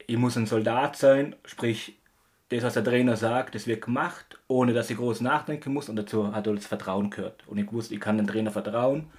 ich 0.07 0.17
muss 0.17 0.35
ein 0.35 0.45
Soldat 0.45 0.97
sein, 0.97 1.35
sprich, 1.45 1.97
das, 2.49 2.63
was 2.63 2.73
der 2.73 2.83
Trainer 2.83 3.15
sagt, 3.15 3.55
das 3.55 3.65
wird 3.65 3.81
gemacht, 3.81 4.37
ohne 4.49 4.73
dass 4.73 4.89
ich 4.89 4.97
groß 4.97 5.21
nachdenken 5.21 5.73
muss 5.73 5.87
und 5.87 5.95
dazu 5.95 6.35
hat 6.35 6.49
auch 6.49 6.55
das 6.55 6.65
Vertrauen 6.65 7.09
gehört. 7.09 7.43
Und 7.47 7.57
ich 7.57 7.71
wusste, 7.71 7.93
ich 7.93 8.01
kann 8.01 8.17
dem 8.17 8.27
Trainer 8.27 8.51
vertrauen 8.51 9.09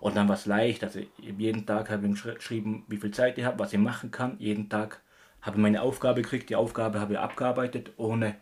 und 0.00 0.16
dann 0.16 0.28
war 0.28 0.36
es 0.36 0.46
leicht. 0.46 0.84
Also 0.84 1.00
jeden 1.18 1.66
Tag 1.66 1.90
habe 1.90 2.06
ich 2.06 2.22
geschrieben, 2.22 2.84
wie 2.88 2.96
viel 2.96 3.10
Zeit 3.10 3.38
ich 3.38 3.44
habe, 3.44 3.58
was 3.58 3.72
ich 3.72 3.78
machen 3.78 4.10
kann. 4.10 4.36
Jeden 4.38 4.68
Tag 4.68 5.00
habe 5.42 5.56
ich 5.56 5.62
meine 5.62 5.82
Aufgabe 5.82 6.22
gekriegt, 6.22 6.50
die 6.50 6.56
Aufgabe 6.56 7.00
habe 7.00 7.14
ich 7.14 7.18
abgearbeitet, 7.18 7.92
ohne 7.96 8.36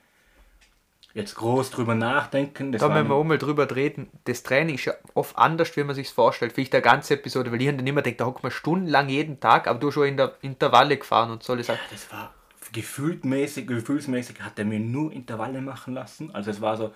jetzt 1.14 1.36
groß 1.36 1.70
drüber 1.70 1.94
nachdenken. 1.94 2.72
Das 2.72 2.80
Da 2.80 2.88
müssen 2.88 3.08
wir 3.08 3.24
mal 3.24 3.38
drüber 3.38 3.74
reden. 3.74 4.08
Das 4.24 4.42
Training 4.42 4.74
ist 4.74 4.86
ja 4.86 4.94
oft 5.14 5.38
anders, 5.38 5.76
wie 5.76 5.84
man 5.84 5.94
sich 5.94 6.10
vorstellt. 6.10 6.52
Vielleicht 6.52 6.74
eine 6.74 6.82
ganze 6.82 7.14
Episode, 7.14 7.52
weil 7.52 7.62
ich 7.62 7.68
dann 7.68 7.86
immer 7.86 8.02
denke, 8.02 8.18
da 8.18 8.26
hockt 8.26 8.42
man 8.42 8.50
stundenlang 8.50 9.08
jeden 9.08 9.38
Tag, 9.38 9.68
aber 9.68 9.78
du 9.78 9.90
schon 9.90 10.08
in 10.08 10.16
der 10.16 10.34
Intervalle 10.42 10.96
gefahren 10.96 11.30
und 11.30 11.42
so. 11.42 11.54
Das 11.54 11.68
heißt, 11.68 11.80
das 11.90 12.12
war 12.12 12.34
gefühltmäßig, 12.72 13.66
gefühlsmäßig 13.68 14.40
hat 14.40 14.58
er 14.58 14.64
mir 14.64 14.80
nur 14.80 15.12
Intervalle 15.12 15.60
machen 15.60 15.94
lassen. 15.94 16.34
Also 16.34 16.50
es 16.50 16.60
war 16.60 16.76
so, 16.76 16.92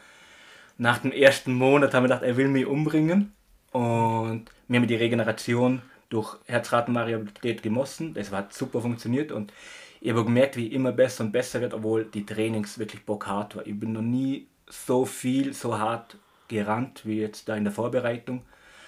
nach 0.77 0.99
dem 0.99 1.12
ersten 1.12 1.55
Monat 1.55 1.95
haben 1.95 2.05
wir 2.05 2.09
gedacht, 2.09 2.23
er 2.23 2.37
will 2.37 2.49
mich 2.49 2.67
umbringen. 2.67 3.35
Und 3.73 4.47
wir 4.67 4.81
haben 4.81 4.87
die 4.87 4.95
Regeneration 4.95 5.83
durch 6.09 6.37
Herzratenvariabilität 6.47 7.63
gemossen. 7.63 8.15
Das 8.15 8.33
hat 8.33 8.53
super 8.53 8.81
funktioniert 8.81 9.33
und 9.33 9.53
ich 10.01 10.11
habe 10.11 10.25
gemerkt, 10.25 10.57
wie 10.57 10.69
immer 10.69 10.93
besser 10.93 11.25
und 11.25 11.33
besser 11.33 11.61
wird, 11.61 11.75
obwohl 11.75 12.05
die 12.05 12.25
Trainings 12.25 12.79
wirklich 12.79 13.05
bockhart 13.05 13.57
war. 13.57 13.67
Ich 13.67 13.79
bin 13.79 13.93
noch 13.93 14.03
nie 14.03 14.47
so 14.69 15.05
viel, 15.05 15.53
so 15.53 15.79
hart 15.79 16.17
gerannt 16.47 17.03
wie 17.05 17.21
jetzt 17.21 17.49
da 17.49 17.57
in 17.57 17.65
der 17.65 17.73
Vorbereitung. 17.73 18.43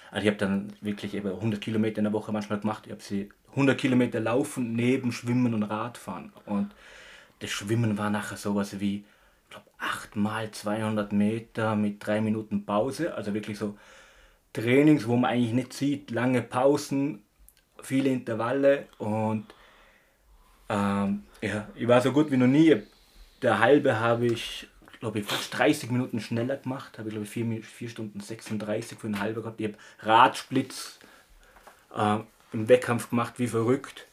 Also 0.09 0.23
ich 0.23 0.27
habe 0.27 0.37
dann 0.37 0.73
wirklich 0.81 1.13
über 1.15 1.31
100 1.31 1.61
Kilometer 1.61 1.99
in 1.99 2.05
der 2.05 2.13
Woche 2.13 2.31
manchmal 2.31 2.59
gemacht. 2.59 2.83
Ich 2.85 2.91
habe 2.91 3.01
sie 3.01 3.29
100 3.51 3.77
Kilometer 3.77 4.19
laufen, 4.19 4.73
neben 4.73 5.11
Schwimmen 5.11 5.53
und 5.53 5.63
Radfahren. 5.63 6.31
Und 6.45 6.73
das 7.39 7.49
Schwimmen 7.49 7.97
war 7.97 8.09
nachher 8.09 8.37
sowas 8.37 8.79
wie, 8.79 8.97
ich 8.97 9.49
glaube, 9.49 9.67
8 9.79 10.15
mal 10.15 10.49
200 10.51 11.11
Meter 11.11 11.75
mit 11.75 12.05
3 12.05 12.21
Minuten 12.21 12.65
Pause. 12.65 13.13
Also 13.15 13.33
wirklich 13.33 13.57
so 13.57 13.77
Trainings, 14.53 15.07
wo 15.07 15.15
man 15.15 15.31
eigentlich 15.31 15.53
nicht 15.53 15.73
sieht, 15.73 16.11
lange 16.11 16.41
Pausen, 16.41 17.23
viele 17.81 18.09
Intervalle 18.09 18.87
und 18.97 19.45
ähm, 20.71 21.23
ja, 21.41 21.67
ich 21.75 21.87
war 21.87 22.01
so 22.01 22.13
gut 22.13 22.31
wie 22.31 22.37
noch 22.37 22.47
nie. 22.47 22.81
Der 23.41 23.59
halbe 23.59 23.99
habe 23.99 24.27
ich, 24.27 24.67
glaube 24.99 25.19
ich, 25.19 25.25
fast 25.25 25.57
30 25.57 25.91
Minuten 25.91 26.21
schneller 26.21 26.55
gemacht. 26.55 26.97
Habe 26.97 27.09
ich, 27.09 27.13
glaube 27.13 27.25
ich, 27.25 27.31
4, 27.31 27.63
4 27.63 27.89
Stunden 27.89 28.19
36 28.21 28.97
für 28.97 29.07
einen 29.07 29.19
halben 29.19 29.41
gehabt. 29.41 29.59
Ich 29.59 29.67
habe 29.67 29.77
Radsplits 29.99 30.99
äh, 31.95 32.19
im 32.53 32.69
Wettkampf 32.69 33.09
gemacht, 33.09 33.33
wie 33.37 33.47
verrückt. 33.47 34.07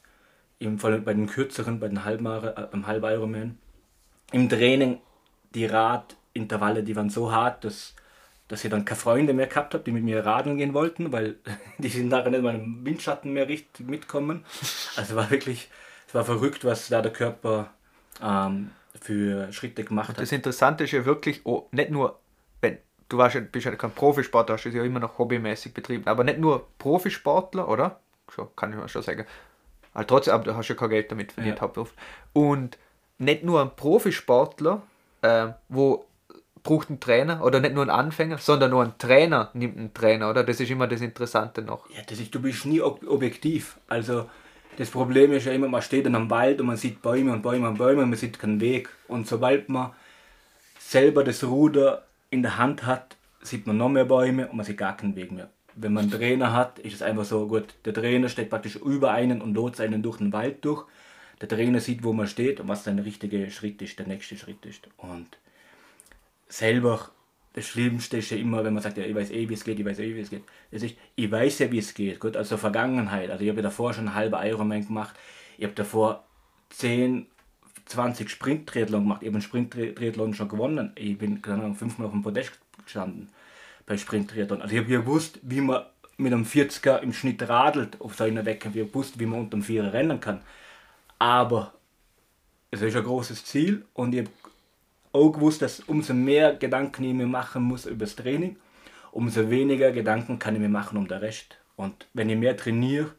Im 0.58 0.80
Fall 0.80 1.00
bei 1.00 1.14
den 1.14 1.26
kürzeren, 1.26 1.78
bei 1.78 1.86
den 1.86 2.04
Halbmare, 2.04 2.56
äh, 2.56 2.66
beim 2.72 2.88
Halb 2.88 3.04
Ironman. 3.04 3.58
Im 4.32 4.48
Training, 4.48 5.00
die 5.54 5.66
Radintervalle, 5.66 6.82
die 6.82 6.96
waren 6.96 7.10
so 7.10 7.30
hart, 7.30 7.64
dass, 7.64 7.94
dass 8.48 8.64
ich 8.64 8.70
dann 8.70 8.84
keine 8.84 8.98
Freunde 8.98 9.34
mehr 9.34 9.46
gehabt 9.46 9.74
habe, 9.74 9.84
die 9.84 9.92
mit 9.92 10.02
mir 10.02 10.24
radeln 10.24 10.56
gehen 10.56 10.74
wollten, 10.74 11.12
weil 11.12 11.36
die 11.78 11.88
sind 11.88 12.08
nachher 12.08 12.30
nicht 12.30 12.42
mal 12.42 12.54
im 12.54 12.84
Windschatten 12.84 13.32
mehr 13.32 13.48
richtig 13.48 13.88
mitkommen. 13.88 14.44
Also 14.96 15.16
war 15.16 15.30
wirklich, 15.30 15.68
es 16.06 16.14
war 16.14 16.24
verrückt, 16.24 16.64
was 16.64 16.88
da 16.88 17.02
der 17.02 17.12
Körper 17.12 17.70
ähm, 18.22 18.70
für 19.00 19.52
Schritte 19.52 19.84
gemacht 19.84 20.08
hat. 20.08 20.20
das 20.20 20.32
Interessante 20.32 20.84
ist 20.84 20.92
ja 20.92 21.04
wirklich, 21.04 21.42
oh, 21.44 21.68
nicht 21.72 21.90
nur, 21.90 22.18
wenn 22.60 22.78
du 23.08 23.18
warst 23.18 23.34
ja, 23.34 23.40
bist 23.40 23.66
ja 23.66 23.76
kein 23.76 23.90
Profisportler, 23.92 24.54
hast 24.54 24.66
es 24.66 24.74
ja 24.74 24.82
immer 24.82 25.00
noch 25.00 25.18
hobbymäßig 25.18 25.74
betrieben, 25.74 26.06
aber 26.06 26.24
nicht 26.24 26.38
nur 26.38 26.66
Profisportler, 26.78 27.68
oder? 27.68 28.00
Schon, 28.34 28.48
kann 28.56 28.72
ich 28.72 28.78
mal 28.78 28.88
schon 28.88 29.02
sagen. 29.02 29.24
Also 29.94 30.06
trotzdem, 30.06 30.34
aber 30.34 30.44
du 30.44 30.56
hast 30.56 30.68
ja 30.68 30.74
kein 30.74 30.90
Geld 30.90 31.10
damit 31.10 31.32
verdient, 31.32 31.56
Ja. 31.56 31.62
Hauptberuf. 31.62 31.92
Und 32.32 32.78
nicht 33.18 33.42
nur 33.44 33.60
ein 33.60 33.74
Profisportler, 33.74 34.82
ähm, 35.22 35.54
wo 35.68 36.04
braucht 36.62 36.90
einen 36.90 37.00
Trainer 37.00 37.44
oder 37.44 37.60
nicht 37.60 37.74
nur 37.74 37.84
ein 37.84 37.90
Anfänger, 37.90 38.38
sondern 38.38 38.70
nur 38.70 38.82
ein 38.82 38.98
Trainer 38.98 39.50
nimmt 39.54 39.78
einen 39.78 39.94
Trainer, 39.94 40.30
oder? 40.30 40.44
Das 40.44 40.60
ist 40.60 40.70
immer 40.70 40.86
das 40.86 41.00
Interessante 41.00 41.62
noch. 41.62 41.88
Ja, 41.90 42.02
das 42.06 42.20
ist, 42.20 42.34
du 42.34 42.40
bist 42.40 42.66
nie 42.66 42.80
ob 42.80 43.06
objektiv. 43.06 43.78
Also 43.88 44.28
das 44.76 44.90
Problem 44.90 45.32
ist 45.32 45.46
ja 45.46 45.52
immer, 45.52 45.68
man 45.68 45.82
steht 45.82 46.06
dann 46.06 46.14
am 46.14 46.30
Wald 46.30 46.60
und 46.60 46.68
man 46.68 46.76
sieht 46.76 47.02
Bäume 47.02 47.32
und 47.32 47.42
Bäume 47.42 47.68
und 47.68 47.78
Bäume 47.78 48.02
und 48.02 48.10
man 48.10 48.18
sieht 48.18 48.38
keinen 48.38 48.60
Weg. 48.60 48.88
Und 49.08 49.26
sobald 49.26 49.68
man 49.68 49.90
selber 50.78 51.24
das 51.24 51.42
Ruder 51.42 52.04
in 52.30 52.42
der 52.42 52.58
Hand 52.58 52.86
hat, 52.86 53.16
sieht 53.42 53.66
man 53.66 53.76
noch 53.76 53.88
mehr 53.88 54.04
Bäume 54.04 54.48
und 54.48 54.56
man 54.56 54.64
sieht 54.64 54.78
gar 54.78 54.96
keinen 54.96 55.16
Weg 55.16 55.32
mehr. 55.32 55.50
Wenn 55.74 55.92
man 55.92 56.04
einen 56.04 56.12
Trainer 56.12 56.52
hat, 56.52 56.78
ist 56.78 56.94
es 56.94 57.02
einfach 57.02 57.24
so, 57.24 57.46
gut, 57.46 57.74
der 57.84 57.94
Trainer 57.94 58.28
steht 58.28 58.50
praktisch 58.50 58.76
über 58.76 59.12
einen 59.12 59.42
und 59.42 59.54
lotst 59.54 59.80
einen 59.80 60.02
durch 60.02 60.18
den 60.18 60.32
Wald 60.32 60.64
durch. 60.64 60.84
der 61.40 61.48
Trainer 61.48 61.80
sieht, 61.80 62.02
wo 62.02 62.12
man 62.12 62.26
steht 62.26 62.60
und 62.60 62.68
was 62.68 62.84
der 62.84 63.04
richtige 63.04 63.50
Schritt 63.50 63.80
ist, 63.82 63.98
der 63.98 64.06
nächste 64.06 64.36
Schritt 64.36 64.64
ist. 64.66 64.88
Und 64.96 65.26
selber, 66.48 67.10
das 67.52 67.66
Schlimmste 67.66 68.18
ist 68.18 68.30
ja 68.30 68.36
immer, 68.36 68.64
wenn 68.64 68.74
man 68.74 68.82
sagt, 68.82 68.98
ja, 68.98 69.04
ich 69.04 69.14
weiß 69.14 69.30
eh, 69.30 69.48
wie 69.48 69.54
es 69.54 69.64
geht, 69.64 69.78
ich 69.78 69.84
weiß 69.84 69.98
eh, 69.98 70.14
wie 70.14 70.20
es 70.20 70.30
geht. 70.30 70.44
Das 70.70 70.82
ist, 70.82 70.96
ich 71.16 71.30
weiß 71.30 71.58
ja, 71.60 71.72
wie 71.72 71.78
es 71.78 71.94
geht. 71.94 72.20
Gut, 72.20 72.36
also 72.36 72.56
Vergangenheit. 72.56 73.30
Also 73.30 73.42
ich 73.42 73.50
habe 73.50 73.58
ja 73.58 73.64
davor 73.64 73.94
schon 73.94 74.06
einen 74.06 74.14
halben 74.14 74.36
Ironman 74.36 74.86
gemacht. 74.86 75.16
Ich 75.56 75.64
habe 75.64 75.74
davor 75.74 76.24
10, 76.70 77.26
20 77.86 78.30
Sprint-Triathlon 78.30 79.02
gemacht. 79.02 79.22
Ich 79.22 79.28
habe 79.28 79.36
einen 79.36 79.42
Sprint-Triathlon 79.42 80.34
schon 80.34 80.48
gewonnen. 80.48 80.92
Ich 80.94 81.18
bin, 81.18 81.42
keine 81.42 81.62
Ahnung, 81.62 81.74
fünfmal 81.74 82.06
auf 82.06 82.12
dem 82.12 82.22
Podest 82.22 82.52
gestanden 82.84 83.28
bei 83.86 83.96
Sprint-Triathlon. 83.96 84.62
Also 84.62 84.74
ich 84.74 84.80
habe 84.80 84.90
gewusst, 84.90 85.40
wie 85.42 85.60
man 85.60 85.84
mit 86.18 86.32
einem 86.32 86.44
40er 86.44 87.00
im 87.00 87.12
Schnitt 87.12 87.48
radelt 87.48 88.00
auf 88.00 88.14
so 88.14 88.24
einer 88.24 88.44
Wettkampf. 88.44 88.76
Ich 88.76 88.82
habe 88.82 88.90
gewusst, 88.90 89.18
wie 89.18 89.26
man 89.26 89.40
unter 89.40 89.56
dem 89.56 89.62
Vierer 89.62 89.92
rennen 89.92 90.20
kann. 90.20 90.42
Aber 91.18 91.72
es 92.70 92.82
ist 92.82 92.94
ein 92.94 93.02
großes 93.02 93.44
Ziel 93.44 93.84
und 93.94 94.14
ich 94.14 94.20
habe 94.20 94.30
auch 95.12 95.30
gewusst, 95.30 95.62
dass 95.62 95.80
umso 95.80 96.14
mehr 96.14 96.54
Gedanken 96.54 97.04
ich 97.04 97.14
mir 97.14 97.26
machen 97.26 97.62
muss 97.62 97.86
über 97.86 98.04
das 98.04 98.16
Training, 98.16 98.56
umso 99.12 99.50
weniger 99.50 99.90
Gedanken 99.90 100.38
kann 100.38 100.54
ich 100.54 100.60
mir 100.60 100.68
machen 100.68 100.98
um 100.98 101.08
den 101.08 101.18
Rest. 101.18 101.58
Und 101.76 102.06
wenn 102.12 102.28
ich 102.30 102.36
mehr 102.36 102.56
trainiere, 102.56 103.12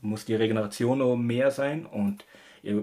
muss 0.00 0.24
die 0.24 0.34
Regeneration 0.34 1.00
auch 1.02 1.16
mehr 1.16 1.50
sein 1.50 1.86
und 1.86 2.24
ich 2.62 2.74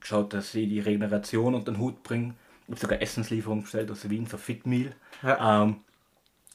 geschaut, 0.00 0.32
dass 0.34 0.54
ich 0.54 0.68
die 0.68 0.80
Regeneration 0.80 1.54
unter 1.54 1.72
den 1.72 1.80
Hut 1.80 2.02
bringe. 2.02 2.34
Ich 2.64 2.70
habe 2.70 2.80
sogar 2.80 3.02
Essenslieferung 3.02 3.62
bestellt 3.62 3.90
aus 3.90 4.08
Wien, 4.08 4.26
so 4.26 4.36
Fitmeal. 4.36 4.94
Ja. 5.22 5.62
Ähm, 5.62 5.76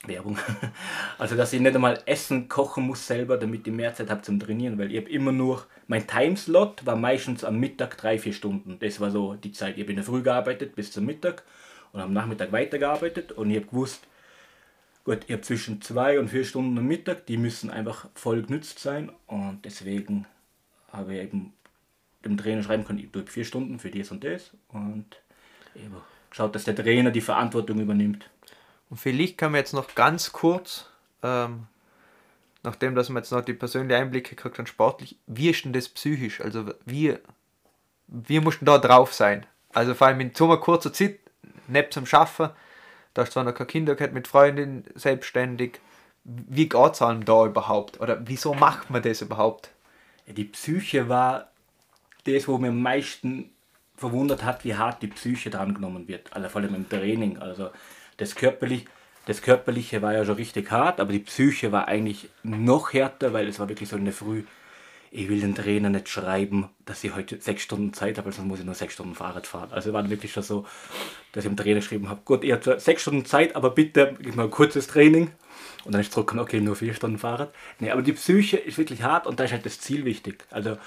Werbung. 0.06 0.38
Also, 1.18 1.36
dass 1.36 1.51
ich 1.51 1.60
nicht 1.60 1.75
einmal 1.75 2.01
Essen 2.06 2.48
kochen 2.48 2.86
muss 2.86 3.06
selber, 3.06 3.38
damit 3.38 3.68
ich 3.68 3.74
mehr 3.74 3.94
Zeit 3.94 4.10
habe 4.10 4.22
zum 4.22 4.39
Trainieren, 4.39 4.77
weil 4.77 4.89
ich 4.91 4.98
habe 4.98 5.10
immer 5.10 5.34
nur, 5.34 5.65
mein 5.88 6.08
Timeslot 6.08 6.86
war 6.86 6.96
meistens 6.96 7.44
am 7.44 7.60
Mittag 7.60 7.98
drei, 7.98 8.18
vier 8.18 8.32
Stunden. 8.32 8.77
Das 8.79 9.01
war 9.01 9.12
so 9.12 9.34
die 9.34 9.51
Zeit. 9.51 9.75
Ich 9.75 9.84
habe 9.84 9.91
in 9.91 9.98
der 9.98 10.06
Früh 10.06 10.22
gearbeitet 10.22 10.75
bis 10.75 10.94
zum 10.94 11.06
Mittag 11.06 11.44
und 11.91 12.00
am 12.00 12.13
Nachmittag 12.13 12.51
weitergearbeitet 12.53 13.34
und 13.34 13.50
ich 13.50 13.58
habe 13.58 13.68
gewusst, 13.68 14.08
gut, 15.03 15.20
ich 15.27 15.34
habe 15.34 15.41
zwischen 15.41 15.82
zwei 15.82 16.20
und 16.20 16.29
vier 16.29 16.46
Stunden 16.46 16.77
am 16.77 16.88
Mittag, 16.88 17.25
die 17.25 17.38
müssen 17.38 17.70
einfach 17.70 18.08
voll 18.13 18.44
genützt 18.44 18.79
sein 18.79 19.12
und 19.27 19.60
deswegen 19.65 20.25
habe 20.91 21.15
ich 21.15 21.24
eben 21.24 21.53
dem 22.24 22.38
Trainer 22.38 22.63
schreiben 22.63 22.86
können, 22.86 23.00
ich 23.00 23.12
tue 23.12 23.25
vier 23.25 23.46
Stunden 23.46 23.79
für 23.79 23.89
das 23.89 24.12
und 24.12 24.24
das 24.24 24.51
und 24.70 25.06
eben 25.75 25.96
geschaut, 26.29 26.56
dass 26.56 26.63
der 26.63 26.75
Trainer 26.75 27.12
die 27.12 27.22
Verantwortung 27.22 27.79
übernimmt. 27.79 28.29
Und 28.89 28.98
vielleicht 28.98 29.38
kann 29.38 29.51
man 29.51 29.60
jetzt 29.60 29.74
noch 29.74 29.93
ganz 29.96 30.31
kurz, 30.31 30.86
ähm, 31.24 31.67
nachdem 32.63 32.96
dass 32.96 33.10
man 33.10 33.22
jetzt 33.24 33.31
noch 33.31 33.41
die 33.41 33.53
persönlichen 33.53 34.01
Einblicke 34.01 34.36
gekriegt 34.36 34.58
haben, 34.58 34.67
sportlich, 34.67 35.17
wie 35.27 35.50
ist 35.50 35.65
denn 35.65 35.74
das 35.74 35.89
psychisch? 35.89 36.41
Also 36.41 36.74
wie, 36.86 37.17
wie 38.08 38.39
mussten 38.39 38.65
da 38.65 38.77
drauf 38.77 39.13
sein? 39.13 39.46
Also 39.74 39.93
vor 39.93 40.08
allem 40.08 40.19
in 40.19 40.34
so 40.34 40.46
einer 40.46 40.58
kurzen 40.58 40.93
Zeit, 40.93 41.19
neben 41.67 41.91
zum 41.91 42.05
Schaffen, 42.05 42.50
da 43.13 43.22
hast 43.22 43.29
du 43.29 43.34
zwar 43.34 43.43
noch 43.43 43.53
keine 43.53 43.67
Kinder 43.67 43.96
gehabt, 43.96 44.13
mit 44.13 44.27
Freundin 44.27 44.84
selbstständig. 44.96 45.79
Wie 46.24 46.67
geht 46.67 46.93
es 46.93 47.01
einem 47.01 47.25
da 47.25 47.46
überhaupt? 47.46 48.00
Oder 48.01 48.22
wieso 48.27 48.53
macht 48.53 48.89
man 48.89 49.01
das 49.01 49.22
überhaupt? 49.22 49.72
Die 50.27 50.43
Psyche 50.46 51.10
war 51.10 51.50
das, 52.25 52.48
wo 52.48 52.58
mir 52.58 52.69
am 52.69 52.81
meisten 52.81 53.51
verwundert 53.96 54.43
hat, 54.43 54.63
wie 54.63 54.75
hart 54.75 55.01
die 55.01 55.08
Psyche 55.08 55.50
dran 55.50 55.74
genommen 55.74 56.08
wird. 56.08 56.31
Also 56.34 56.50
vor 56.50 56.62
allem 56.62 56.75
im 56.75 56.89
Training. 56.89 57.38
Also 57.39 57.69
das, 58.19 58.35
körperlich, 58.35 58.85
das 59.25 59.41
Körperliche 59.41 60.01
war 60.01 60.13
ja 60.13 60.25
schon 60.25 60.35
richtig 60.35 60.69
hart, 60.71 60.99
aber 60.99 61.11
die 61.11 61.19
Psyche 61.19 61.71
war 61.71 61.88
eigentlich 61.88 62.29
noch 62.43 62.93
härter, 62.93 63.33
weil 63.33 63.47
es 63.47 63.59
war 63.59 63.69
wirklich 63.69 63.89
so 63.89 63.95
in 63.95 64.05
der 64.05 64.13
Früh. 64.13 64.43
Ich 65.11 65.27
will 65.27 65.39
den 65.39 65.55
Trainer 65.55 65.89
nicht 65.89 66.07
schreiben, 66.07 66.69
dass 66.85 67.03
ich 67.03 67.15
heute 67.15 67.41
sechs 67.41 67.63
Stunden 67.63 67.93
Zeit 67.93 68.19
habe, 68.19 68.31
sonst 68.31 68.47
muss 68.47 68.59
ich 68.59 68.65
nur 68.65 68.75
sechs 68.75 68.93
Stunden 68.93 69.15
Fahrrad 69.15 69.47
fahren. 69.47 69.69
Also 69.71 69.91
war 69.91 70.07
wirklich 70.07 70.33
schon 70.33 70.43
so, 70.43 70.67
dass 71.31 71.45
ich 71.45 71.49
dem 71.49 71.57
Trainer 71.57 71.79
geschrieben 71.79 72.09
habe, 72.09 72.21
gut, 72.25 72.43
ihr 72.43 72.53
habt 72.53 72.81
sechs 72.81 73.01
Stunden 73.01 73.25
Zeit, 73.25 73.55
aber 73.55 73.71
bitte 73.71 74.15
gib 74.21 74.35
mal 74.35 74.43
ein 74.43 74.51
kurzes 74.51 74.85
Training. 74.85 75.31
Und 75.85 75.93
dann 75.93 76.01
ist 76.01 76.11
zurück, 76.11 76.35
okay, 76.38 76.59
nur 76.59 76.75
vier 76.75 76.93
Stunden 76.93 77.17
Fahrrad. 77.17 77.53
Nee, 77.79 77.89
aber 77.89 78.01
die 78.01 78.13
Psyche 78.13 78.57
ist 78.57 78.77
wirklich 78.77 79.01
hart 79.01 79.25
und 79.25 79.39
da 79.39 79.45
ist 79.45 79.53
halt 79.53 79.65
das 79.65 79.79
Ziel 79.79 80.05
wichtig. 80.05 80.45
Also 80.51 80.77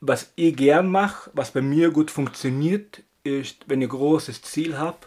was 0.00 0.32
ich 0.36 0.54
gern 0.54 0.90
mache, 0.90 1.30
was 1.32 1.52
bei 1.52 1.62
mir 1.62 1.90
gut 1.90 2.10
funktioniert, 2.10 3.02
ist, 3.24 3.64
wenn 3.68 3.80
ich 3.80 3.88
ein 3.88 3.96
großes 3.96 4.42
Ziel 4.42 4.76
habe, 4.76 4.98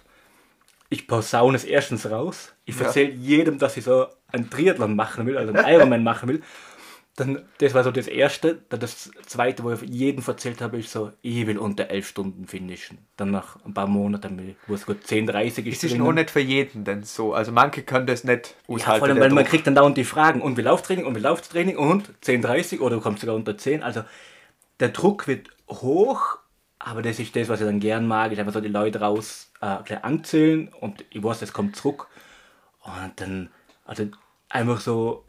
ich 0.89 1.07
posaune 1.07 1.55
es 1.55 1.63
erstens 1.63 2.09
raus. 2.09 2.53
Ich 2.65 2.79
erzähle 2.79 3.11
ja. 3.11 3.15
jedem, 3.15 3.59
dass 3.59 3.77
ich 3.77 3.83
so 3.83 4.07
einen 4.27 4.49
Triathlon 4.49 4.95
machen 4.95 5.25
will, 5.25 5.37
also 5.37 5.53
einen 5.53 5.67
Ironman 5.73 6.03
machen 6.03 6.29
will. 6.29 6.41
Dann, 7.15 7.43
das 7.57 7.73
war 7.73 7.83
so 7.83 7.91
das 7.91 8.07
Erste. 8.07 8.59
Dann 8.69 8.79
das 8.79 9.11
Zweite, 9.25 9.63
wo 9.63 9.71
ich 9.71 9.81
jedem 9.81 10.23
erzählt 10.25 10.61
habe, 10.61 10.79
ist 10.79 10.91
so, 10.91 11.11
ich 11.21 11.45
will 11.45 11.57
unter 11.57 11.89
elf 11.89 12.07
Stunden 12.07 12.47
finishen. 12.47 12.97
Dann 13.17 13.29
nach 13.29 13.57
ein 13.65 13.73
paar 13.73 13.87
Monaten, 13.87 14.55
wo 14.67 14.73
es 14.73 14.85
gut 14.85 15.05
10, 15.05 15.27
30 15.27 15.67
ist. 15.67 15.83
Es 15.83 15.91
ist 15.91 15.97
noch 15.97 16.13
nicht 16.13 16.31
für 16.31 16.39
jeden 16.39 16.85
denn 16.85 17.03
so. 17.03 17.33
Also 17.33 17.51
manche 17.51 17.83
können 17.83 18.07
das 18.07 18.23
nicht 18.23 18.55
aushalten. 18.67 18.89
Ja, 18.89 18.97
vor 18.99 19.07
allem, 19.09 19.19
weil 19.19 19.31
man 19.31 19.43
kriegt 19.43 19.67
dann 19.67 19.75
dauernd 19.75 19.97
die 19.97 20.05
Fragen, 20.05 20.41
und 20.41 20.57
wie 20.57 20.61
Lauftraining, 20.61 21.05
und 21.05 21.15
wie 21.15 21.19
Lauftraining, 21.19 21.77
und 21.77 22.09
10, 22.21 22.41
30, 22.41 22.79
oder 22.79 22.95
du 22.95 23.01
kommst 23.01 23.21
sogar 23.21 23.35
unter 23.35 23.57
10. 23.57 23.83
Also 23.83 24.03
der 24.79 24.89
Druck 24.89 25.27
wird 25.27 25.49
hoch, 25.67 26.37
aber 26.79 27.01
das 27.01 27.19
ist 27.19 27.35
das, 27.35 27.49
was 27.49 27.59
ich 27.59 27.67
dann 27.67 27.81
gern 27.81 28.07
mag. 28.07 28.31
Ich 28.31 28.39
einfach 28.39 28.53
so 28.53 28.61
die 28.61 28.69
Leute 28.69 29.01
raus 29.01 29.48
äh, 29.61 29.95
anzählen 30.01 30.69
und 30.79 31.05
ich 31.09 31.23
weiß, 31.23 31.39
das 31.39 31.53
kommt 31.53 31.75
zurück. 31.75 32.07
Und 32.81 33.13
dann, 33.17 33.49
also 33.85 34.07
einfach 34.49 34.79
so 34.79 35.25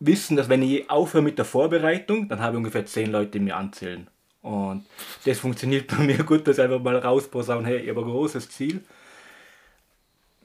wissen, 0.00 0.36
dass 0.36 0.48
wenn 0.48 0.62
ich 0.62 0.90
aufhöre 0.90 1.22
mit 1.22 1.38
der 1.38 1.44
Vorbereitung, 1.44 2.28
dann 2.28 2.40
habe 2.40 2.52
ich 2.52 2.58
ungefähr 2.58 2.86
zehn 2.86 3.10
Leute, 3.10 3.32
die 3.32 3.40
mir 3.40 3.56
anzählen. 3.56 4.08
Und 4.42 4.84
das 5.24 5.38
funktioniert 5.38 5.86
bei 5.96 6.04
mir 6.04 6.22
gut, 6.24 6.46
dass 6.46 6.58
ich 6.58 6.64
einfach 6.64 6.80
mal 6.80 6.98
rausposaunen, 6.98 7.64
hey, 7.64 7.78
ich 7.78 7.88
habe 7.88 8.00
ein 8.00 8.10
großes 8.10 8.50
Ziel. 8.50 8.84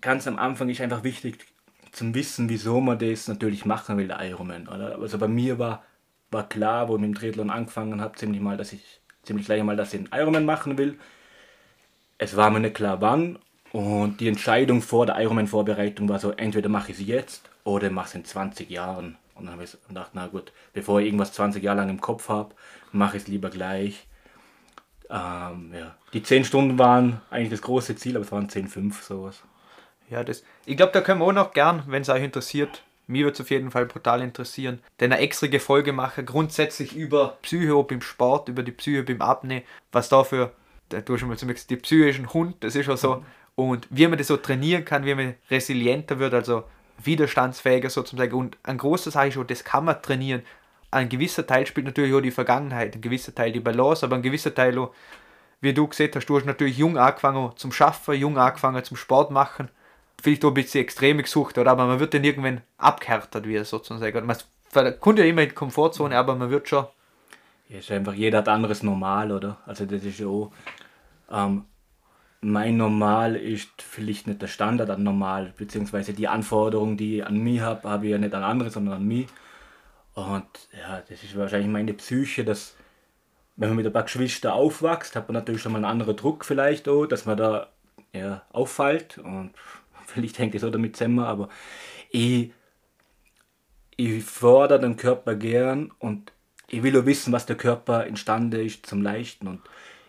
Ganz 0.02 0.28
am 0.28 0.40
Anfang 0.40 0.70
ist 0.70 0.82
einfach 0.82 1.04
wichtig 1.04 1.46
zum 1.92 2.14
Wissen, 2.14 2.48
wieso 2.50 2.80
man 2.80 3.00
das 3.00 3.28
natürlich 3.28 3.66
machen 3.66 3.98
will, 3.98 4.08
der 4.08 4.22
Ironman. 4.22 4.68
Also 4.70 5.18
bei 5.18 5.28
mir 5.28 5.60
war 5.60 5.84
war 6.32 6.48
klar, 6.48 6.88
wo 6.88 6.96
ich 6.96 7.02
mit 7.02 7.10
dem 7.10 7.16
Triathlon 7.16 7.50
angefangen 7.50 8.02
habe, 8.02 8.18
ziemlich 8.18 8.42
mal, 8.42 8.58
dass 8.58 8.74
ich 8.74 9.02
ziemlich 9.24 9.46
gleich 9.46 9.64
mal, 9.64 9.76
dass 9.76 9.94
ich 9.94 10.00
einen 10.00 10.22
Ironman 10.22 10.46
machen 10.46 10.78
will. 10.78 10.98
Es 12.20 12.36
war 12.36 12.52
mir 12.52 12.60
nicht 12.60 12.76
klar 12.76 13.02
wann 13.02 13.40
und 13.72 14.20
die 14.20 14.28
Entscheidung 14.28 14.82
vor 14.82 15.06
der 15.06 15.20
Ironman-Vorbereitung 15.20 16.10
war 16.10 16.20
so, 16.20 16.32
entweder 16.32 16.70
mache 16.70 16.92
ich 16.92 16.98
sie 16.98 17.06
jetzt 17.06 17.50
oder 17.64 17.90
mache 17.90 18.10
es 18.10 18.16
in 18.16 18.26
20 18.26 18.70
Jahren. 18.70 19.18
Und 19.36 19.46
dann 19.46 19.54
habe 19.54 19.64
ich 19.64 19.78
gedacht, 19.88 20.12
na 20.14 20.28
gut, 20.28 20.52
bevor 20.74 21.00
ich 21.00 21.06
irgendwas 21.06 21.32
20 21.34 21.64
Jahre 21.64 21.78
lang 21.78 21.90
im 21.90 22.02
Kopf 22.02 22.28
habe, 22.28 22.54
mache 22.92 23.16
ich 23.16 23.24
es 23.24 23.30
lieber 23.30 23.50
gleich. 23.50 24.06
Ähm, 25.10 25.74
ja. 25.74 25.96
Die 26.12 26.22
10 26.22 26.44
Stunden 26.44 26.78
waren 26.78 27.22
eigentlich 27.30 27.52
das 27.52 27.62
große 27.62 27.96
Ziel, 27.96 28.18
aber 28.18 28.26
es 28.26 28.32
waren 28.34 28.50
10,5 28.50 29.02
sowas. 29.02 29.42
Ja, 30.10 30.24
das, 30.24 30.44
ich 30.66 30.76
glaube, 30.76 30.92
da 30.92 31.00
können 31.00 31.22
wir 31.22 31.26
auch 31.26 31.32
noch 31.32 31.54
gern, 31.54 31.84
wenn 31.88 32.02
es 32.02 32.10
euch 32.10 32.24
interessiert, 32.24 32.84
mir 33.08 33.24
würde 33.24 33.36
es 33.36 33.42
auf 33.42 33.50
jeden 33.50 33.72
Fall 33.72 33.86
brutal 33.86 34.22
interessieren, 34.22 34.82
denn 35.00 35.14
eine 35.14 35.22
extra 35.22 35.48
Folge 35.60 35.94
mache 35.94 36.24
grundsätzlich 36.24 36.96
über 36.96 37.38
Psycho 37.42 37.84
beim 37.84 38.02
Sport, 38.02 38.50
über 38.50 38.62
die 38.62 38.72
Psyche 38.72 39.04
beim 39.04 39.22
Abnehmen, 39.22 39.64
was 39.92 40.10
dafür, 40.10 40.52
du 40.90 41.14
hast 41.14 41.20
schon 41.20 41.30
mal 41.30 41.38
zu 41.38 41.46
mir 41.46 41.54
gesagt, 41.54 41.70
die 41.70 41.78
Psyche 41.78 42.10
ist 42.10 42.20
ein 42.20 42.34
Hund, 42.34 42.56
das 42.62 42.76
ist 42.76 42.86
schon 42.86 42.98
so. 42.98 43.24
Und 43.56 43.88
wie 43.90 44.08
man 44.08 44.18
das 44.18 44.28
so 44.28 44.38
trainieren 44.38 44.86
kann, 44.86 45.06
wie 45.06 45.16
man 45.16 45.36
resilienter 45.50 46.20
wird, 46.20 46.34
also 46.34 46.64
widerstandsfähiger 47.04 47.90
sozusagen. 47.90 48.34
Und 48.34 48.58
ein 48.64 48.78
großer 48.78 49.12
Sache 49.12 49.28
ist 49.28 49.34
schon, 49.34 49.48
das 49.48 49.64
kann 49.64 49.86
man 49.86 50.02
trainieren. 50.02 50.44
Ein 50.92 51.10
gewisser 51.10 51.46
Teil 51.46 51.68
spielt 51.68 51.86
natürlich 51.86 52.14
auch 52.14 52.22
die 52.22 52.32
Vergangenheit, 52.32 52.96
ein 52.96 53.02
gewisser 53.02 53.36
Teil 53.36 53.52
die 53.52 53.60
Balance, 53.60 54.06
aber 54.06 54.16
ein 54.16 54.22
gewisser 54.22 54.54
Teil 54.54 54.78
auch, 54.78 54.94
wie 55.62 55.74
du 55.74 55.88
gesehen 55.88 56.12
hast, 56.16 56.26
du 56.26 56.38
hast 56.38 56.46
natürlich 56.46 56.78
jung 56.78 56.98
angefangen 56.98 57.52
zum 57.58 57.72
Schaffen, 57.72 58.16
jung 58.16 58.38
angefangen 58.38 58.84
zum 58.84 58.98
Sport 58.98 59.30
machen 59.30 59.70
vielleicht 60.22 60.46
auch 60.46 60.50
ein 60.50 60.54
bisschen 60.54 60.82
extreme 60.82 61.24
gesucht, 61.24 61.58
oder? 61.58 61.72
aber 61.72 61.86
man 61.86 62.00
wird 62.00 62.14
dann 62.14 62.24
irgendwann 62.24 62.62
abgehärtet, 62.78 63.48
wie 63.48 63.64
sozusagen. 63.64 64.26
Man 64.26 64.38
kommt 65.00 65.20
ja 65.20 65.26
immer 65.26 65.42
in 65.44 65.50
die 65.50 65.56
Komfortzone, 65.56 66.18
aber 66.18 66.36
man 66.36 66.50
wird 66.50 66.68
schon. 66.68 66.86
Ja, 67.70 67.80
ist 67.80 67.92
einfach, 67.92 68.14
jeder 68.14 68.40
hat 68.40 68.48
anderes 68.48 68.84
Normal, 68.84 69.32
oder? 69.32 69.58
Also 69.66 69.86
das 69.86 70.04
ist 70.04 70.20
ja 70.20 70.28
auch, 70.28 70.52
ähm, 71.32 71.66
mein 72.42 72.78
Normal 72.78 73.36
ist 73.36 73.82
vielleicht 73.82 74.28
nicht 74.28 74.42
der 74.42 74.48
Standard 74.48 74.90
an 74.90 75.04
Normal, 75.04 75.54
beziehungsweise 75.58 76.14
die 76.14 76.28
Anforderungen, 76.28 76.96
die 76.96 77.18
ich 77.18 77.26
an 77.26 77.38
mich 77.38 77.60
habe, 77.60 77.90
habe 77.90 78.06
ich 78.06 78.12
ja 78.12 78.18
nicht 78.18 78.34
an 78.34 78.44
andere, 78.44 78.70
sondern 78.70 78.96
an 78.96 79.06
mich. 79.06 79.28
Und 80.14 80.48
ja, 80.78 81.02
das 81.08 81.24
ist 81.24 81.38
wahrscheinlich 81.38 81.70
meine 81.70 81.94
Psyche, 81.94 82.46
dass 82.46 82.76
wenn 83.56 83.70
man 83.70 83.78
mit 83.78 83.86
ein 83.86 83.94
paar 83.94 84.04
Geschwistern 84.04 84.54
aufwächst, 84.54 85.16
hat 85.16 85.28
man 85.28 85.34
natürlich 85.34 85.62
schon 85.62 85.74
mal 85.74 85.80
einen 85.80 85.86
anderen 85.86 86.16
Druck 86.16 86.46
vielleicht 86.46 86.88
auch, 86.88 87.06
dass 87.06 87.26
man 87.26 87.38
da 87.38 87.68
ja, 88.14 88.44
auffällt 88.52 89.18
und 89.18 89.52
vielleicht 90.08 90.40
hängt 90.40 90.56
es 90.56 90.64
auch 90.64 90.72
damit 90.72 90.96
zusammen, 90.96 91.20
aber 91.20 91.50
ich, 92.10 92.54
ich 93.98 94.24
fordere 94.24 94.80
den 94.80 94.96
Körper 94.96 95.36
gern 95.36 95.92
und 96.00 96.32
ich 96.70 96.84
will 96.84 96.98
auch 96.98 97.06
wissen, 97.06 97.34
was 97.34 97.46
der 97.46 97.58
Körper 97.58 98.06
imstande 98.06 98.64
ist 98.64 98.86
zum 98.86 99.02
Leisten. 99.02 99.48
Und 99.48 99.62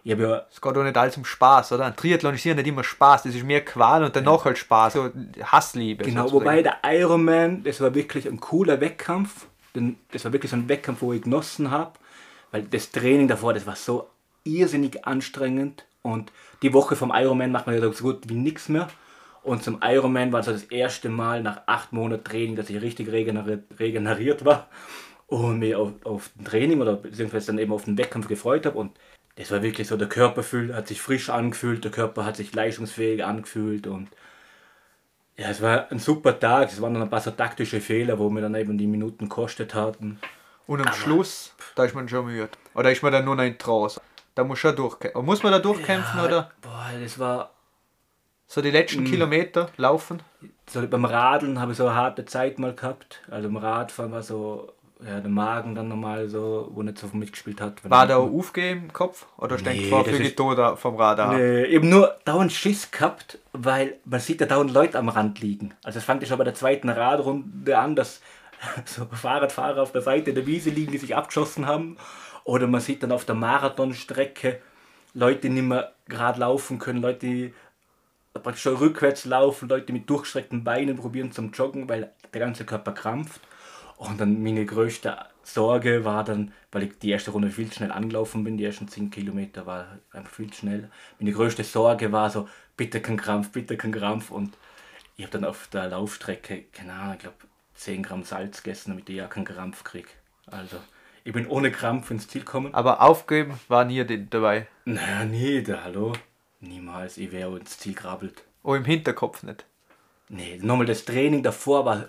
ich 0.02 0.18
ja 0.18 0.42
es 0.50 0.60
geht 0.60 0.76
auch 0.76 0.82
nicht 0.82 0.96
alles 0.96 1.16
um 1.16 1.24
Spaß, 1.24 1.72
oder? 1.72 1.86
Ein 1.86 1.96
Triathlon 1.96 2.34
ist 2.34 2.44
ja 2.44 2.54
nicht 2.54 2.66
immer 2.66 2.84
Spaß, 2.84 3.24
das 3.24 3.34
ist 3.34 3.44
mehr 3.44 3.64
Qual 3.64 4.04
und 4.04 4.16
danach 4.16 4.44
halt 4.44 4.58
Spaß, 4.58 4.92
so 4.94 5.10
Hassliebe. 5.42 6.04
Genau, 6.04 6.22
sozusagen. 6.22 6.44
wobei 6.44 6.62
der 6.62 6.78
Ironman, 6.84 7.62
das 7.64 7.80
war 7.80 7.94
wirklich 7.94 8.26
ein 8.26 8.40
cooler 8.40 8.80
Wettkampf. 8.80 9.46
Das 10.12 10.24
war 10.24 10.32
wirklich 10.32 10.50
so 10.50 10.56
ein 10.56 10.68
Wettkampf, 10.68 11.02
wo 11.02 11.12
ich 11.12 11.22
genossen 11.22 11.70
habe, 11.70 11.92
weil 12.50 12.62
das 12.62 12.90
Training 12.90 13.28
davor, 13.28 13.54
das 13.54 13.66
war 13.66 13.76
so 13.76 14.08
irrsinnig 14.44 15.06
anstrengend 15.06 15.84
und 16.02 16.32
die 16.62 16.72
Woche 16.72 16.96
vom 16.96 17.12
Ironman 17.14 17.52
macht 17.52 17.66
man 17.66 17.80
ja 17.80 17.92
so 17.92 18.04
gut 18.04 18.28
wie 18.28 18.34
nichts 18.34 18.68
mehr. 18.68 18.88
Und 19.42 19.62
zum 19.62 19.80
Ironman 19.82 20.32
war 20.32 20.40
es 20.40 20.46
das 20.46 20.64
erste 20.64 21.08
Mal 21.08 21.42
nach 21.42 21.62
acht 21.66 21.92
Monaten 21.92 22.24
Training, 22.24 22.56
dass 22.56 22.68
ich 22.68 22.80
richtig 22.80 23.10
regeneriert, 23.10 23.64
regeneriert 23.78 24.44
war 24.44 24.68
und 25.26 25.60
mich 25.60 25.74
auf, 25.74 25.92
auf 26.04 26.30
den 26.34 26.44
Training 26.44 26.80
oder 26.80 26.96
beziehungsweise 26.96 27.46
dann 27.46 27.58
eben 27.58 27.72
auf 27.72 27.84
den 27.84 27.96
Wettkampf 27.96 28.28
gefreut 28.28 28.66
habe. 28.66 28.78
Und 28.78 28.92
das 29.40 29.50
war 29.50 29.62
wirklich 29.62 29.88
so, 29.88 29.96
der 29.96 30.08
Körper 30.08 30.42
fühl, 30.42 30.74
hat 30.74 30.86
sich 30.86 31.00
frisch 31.00 31.30
angefühlt, 31.30 31.82
der 31.82 31.90
Körper 31.90 32.26
hat 32.26 32.36
sich 32.36 32.54
leistungsfähig 32.54 33.24
angefühlt 33.24 33.86
und 33.86 34.08
ja, 35.38 35.48
es 35.48 35.62
war 35.62 35.90
ein 35.90 35.98
super 35.98 36.38
Tag. 36.38 36.70
Es 36.70 36.82
waren 36.82 36.92
dann 36.92 37.04
ein 37.04 37.08
paar 37.08 37.22
so 37.22 37.30
taktische 37.30 37.80
Fehler, 37.80 38.18
wo 38.18 38.28
mir 38.28 38.42
dann 38.42 38.54
eben 38.54 38.76
die 38.76 38.86
Minuten 38.86 39.30
kostet 39.30 39.74
hatten. 39.74 40.20
Und 40.66 40.80
am 40.80 40.86
Aber 40.86 40.94
Schluss, 40.94 41.54
da 41.74 41.84
ist 41.84 41.94
man 41.94 42.06
schon 42.10 42.26
müde. 42.26 42.50
Oder 42.74 42.92
ist 42.92 43.02
man 43.02 43.10
dann 43.10 43.24
nur 43.24 43.36
noch 43.36 43.44
in 43.44 43.56
Trance? 43.56 44.02
Da 44.34 44.44
muss 44.44 44.58
schon 44.58 44.76
durchkämpfen. 44.76 45.24
Muss 45.24 45.42
man 45.42 45.52
da 45.52 45.58
durchkämpfen, 45.58 46.18
ja, 46.18 46.26
oder? 46.26 46.50
Boah, 46.60 46.90
das 47.02 47.18
war. 47.18 47.54
So 48.46 48.60
die 48.60 48.70
letzten 48.70 49.04
mm. 49.04 49.06
Kilometer 49.06 49.70
laufen? 49.78 50.22
So 50.68 50.86
beim 50.86 51.06
Radeln 51.06 51.58
habe 51.58 51.72
ich 51.72 51.78
so 51.78 51.86
eine 51.86 51.94
harte 51.94 52.26
Zeit 52.26 52.58
mal 52.58 52.74
gehabt. 52.74 53.22
Also 53.30 53.48
im 53.48 53.56
Radfahren 53.56 54.12
war 54.12 54.22
so 54.22 54.74
ja, 55.06 55.20
der 55.20 55.30
Magen 55.30 55.74
dann 55.74 55.88
normal 55.88 56.28
so, 56.28 56.70
wo 56.72 56.82
nicht 56.82 56.98
so 56.98 57.08
mitgespielt 57.12 57.60
hat. 57.60 57.88
War 57.88 58.06
da 58.06 58.16
auch 58.16 58.30
aufgeben 58.30 58.84
im 58.84 58.92
Kopf? 58.92 59.26
Oder 59.38 59.56
nee, 59.56 59.60
steckt 59.60 59.86
vor 59.86 60.04
für 60.04 60.18
die 60.18 60.34
Tode 60.34 60.76
vom 60.76 60.96
Radar? 60.96 61.34
Nee, 61.34 61.64
eben 61.64 61.88
nur 61.88 62.16
dauernd 62.24 62.52
Schiss 62.52 62.90
gehabt, 62.90 63.38
weil 63.52 63.96
man 64.04 64.20
sieht 64.20 64.40
ja 64.40 64.46
dauernd 64.46 64.72
Leute 64.72 64.98
am 64.98 65.08
Rand 65.08 65.40
liegen. 65.40 65.74
Also 65.82 65.98
es 65.98 66.04
fand 66.04 66.22
ich 66.22 66.28
schon 66.28 66.38
bei 66.38 66.44
der 66.44 66.54
zweiten 66.54 66.88
Radrunde 66.88 67.78
an, 67.78 67.96
dass 67.96 68.20
so 68.84 69.06
Fahrradfahrer 69.06 69.82
auf 69.82 69.92
der 69.92 70.02
Seite 70.02 70.34
der 70.34 70.46
Wiese 70.46 70.70
liegen, 70.70 70.92
die 70.92 70.98
sich 70.98 71.16
abgeschossen 71.16 71.66
haben. 71.66 71.96
Oder 72.44 72.66
man 72.66 72.80
sieht 72.80 73.02
dann 73.02 73.12
auf 73.12 73.24
der 73.24 73.34
Marathonstrecke 73.34 74.60
Leute, 75.14 75.42
die 75.42 75.50
nicht 75.50 75.64
mehr 75.64 75.92
gerade 76.08 76.40
laufen 76.40 76.78
können, 76.78 77.02
Leute, 77.02 77.26
die 77.26 77.54
praktisch 78.32 78.62
schon 78.62 78.76
rückwärts 78.76 79.24
laufen, 79.24 79.68
Leute 79.68 79.92
mit 79.92 80.08
durchgestreckten 80.08 80.62
Beinen 80.62 80.96
probieren 80.96 81.32
zum 81.32 81.50
Joggen, 81.52 81.88
weil 81.88 82.12
der 82.32 82.40
ganze 82.40 82.64
Körper 82.64 82.92
krampft. 82.92 83.40
Und 84.00 84.18
dann 84.18 84.42
meine 84.42 84.64
größte 84.64 85.14
Sorge 85.42 86.06
war 86.06 86.24
dann, 86.24 86.54
weil 86.72 86.84
ich 86.84 86.98
die 86.98 87.10
erste 87.10 87.32
Runde 87.32 87.50
viel 87.50 87.68
zu 87.68 87.74
schnell 87.74 87.92
angelaufen 87.92 88.44
bin, 88.44 88.56
die 88.56 88.64
ersten 88.64 88.88
10 88.88 89.10
Kilometer 89.10 89.66
war 89.66 89.98
einfach 90.10 90.32
viel 90.32 90.50
zu 90.50 90.60
schnell. 90.60 90.90
Meine 91.18 91.32
größte 91.32 91.64
Sorge 91.64 92.10
war 92.10 92.30
so, 92.30 92.48
bitte 92.78 93.02
kein 93.02 93.18
Krampf, 93.18 93.50
bitte 93.50 93.76
kein 93.76 93.92
Krampf. 93.92 94.30
Und 94.30 94.56
ich 95.18 95.24
habe 95.26 95.32
dann 95.32 95.44
auf 95.44 95.68
der 95.68 95.88
Laufstrecke, 95.88 96.64
keine 96.72 96.94
Ahnung, 96.94 97.14
ich 97.16 97.20
glaube 97.20 97.36
10 97.74 98.02
Gramm 98.02 98.24
Salz 98.24 98.62
gegessen, 98.62 98.92
damit 98.92 99.10
ich 99.10 99.16
ja 99.16 99.26
keinen 99.26 99.44
Krampf 99.44 99.84
kriege. 99.84 100.08
Also 100.46 100.78
ich 101.22 101.34
bin 101.34 101.46
ohne 101.46 101.70
Krampf 101.70 102.10
ins 102.10 102.26
Ziel 102.26 102.40
gekommen. 102.40 102.72
Aber 102.72 103.02
aufgeben 103.02 103.60
war 103.68 103.84
nie 103.84 104.02
dabei? 104.30 104.66
Naja, 104.86 105.26
nie, 105.26 105.62
da, 105.62 105.84
hallo. 105.84 106.14
Niemals, 106.60 107.18
ich 107.18 107.32
wäre 107.32 107.58
ins 107.58 107.78
Ziel 107.78 107.94
krabbelt. 107.94 108.44
Oh, 108.62 108.74
im 108.74 108.86
Hinterkopf 108.86 109.42
nicht? 109.42 109.66
Nee, 110.30 110.58
nochmal 110.62 110.86
das 110.86 111.04
Training 111.04 111.42
davor 111.42 111.84
war 111.84 112.08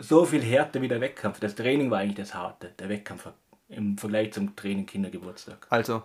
so 0.00 0.24
viel 0.24 0.42
härter 0.42 0.82
wie 0.82 0.88
der 0.88 1.00
Wettkampf. 1.00 1.40
Das 1.40 1.54
Training 1.54 1.90
war 1.90 1.98
eigentlich 1.98 2.16
das 2.16 2.34
Harte, 2.34 2.72
der 2.78 2.88
Wettkampf 2.88 3.28
im 3.68 3.96
Vergleich 3.96 4.32
zum 4.32 4.56
Training 4.56 4.86
Kindergeburtstag. 4.86 5.66
Also, 5.70 6.02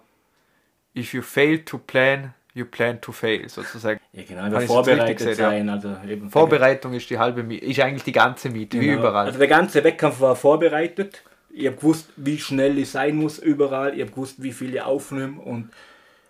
if 0.96 1.14
you 1.14 1.22
fail 1.22 1.60
to 1.60 1.78
plan, 1.78 2.34
you 2.54 2.66
plan 2.66 3.02
to 3.02 3.12
fail, 3.12 3.48
sozusagen. 3.50 4.00
Ja, 4.14 4.24
genau, 4.24 4.44
einfach 4.44 4.62
vorbereitet 4.64 5.36
sein. 5.36 5.68
Ja. 5.68 5.74
Also 5.74 5.96
eben 6.08 6.30
Vorbereitung 6.30 6.94
ist 6.94 7.10
die 7.10 7.18
halbe 7.18 7.44
Miete, 7.44 7.66
ist 7.66 7.80
eigentlich 7.80 8.04
die 8.04 8.12
ganze 8.12 8.50
Miete, 8.50 8.80
genau. 8.80 8.92
wie 8.92 8.96
überall. 9.00 9.26
Also 9.26 9.40
der 9.40 9.48
ganze 9.48 9.84
Wettkampf 9.84 10.20
war 10.22 10.36
vorbereitet. 10.36 11.24
Ich 11.50 11.68
habe 11.68 11.78
gewusst, 11.78 12.10
wie 12.18 12.38
schnell 12.38 12.78
ich 12.78 12.90
sein 12.92 13.16
muss 13.16 13.40
überall. 13.40 13.94
Ich 13.96 14.02
habe 14.02 14.12
gewusst, 14.12 14.44
wie 14.44 14.52
viel 14.52 14.76
ich 14.76 14.82
aufnehme 14.82 15.42
und 15.42 15.70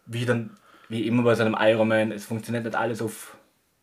wie 0.06 0.26
dann, 0.26 0.52
wie 0.88 1.08
immer 1.08 1.24
bei 1.24 1.36
so 1.36 1.44
einem 1.44 1.58
Ironman, 1.60 2.12
es 2.12 2.26
funktioniert 2.26 2.64
nicht 2.64 2.76
alles 2.76 3.02
auf, 3.02 3.36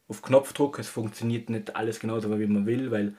auf 0.08 0.22
Knopfdruck, 0.22 0.78
es 0.78 0.88
funktioniert 0.88 1.50
nicht 1.50 1.74
alles 1.74 1.98
genauso, 1.98 2.38
wie 2.38 2.46
man 2.46 2.64
will, 2.64 2.90
weil 2.92 3.14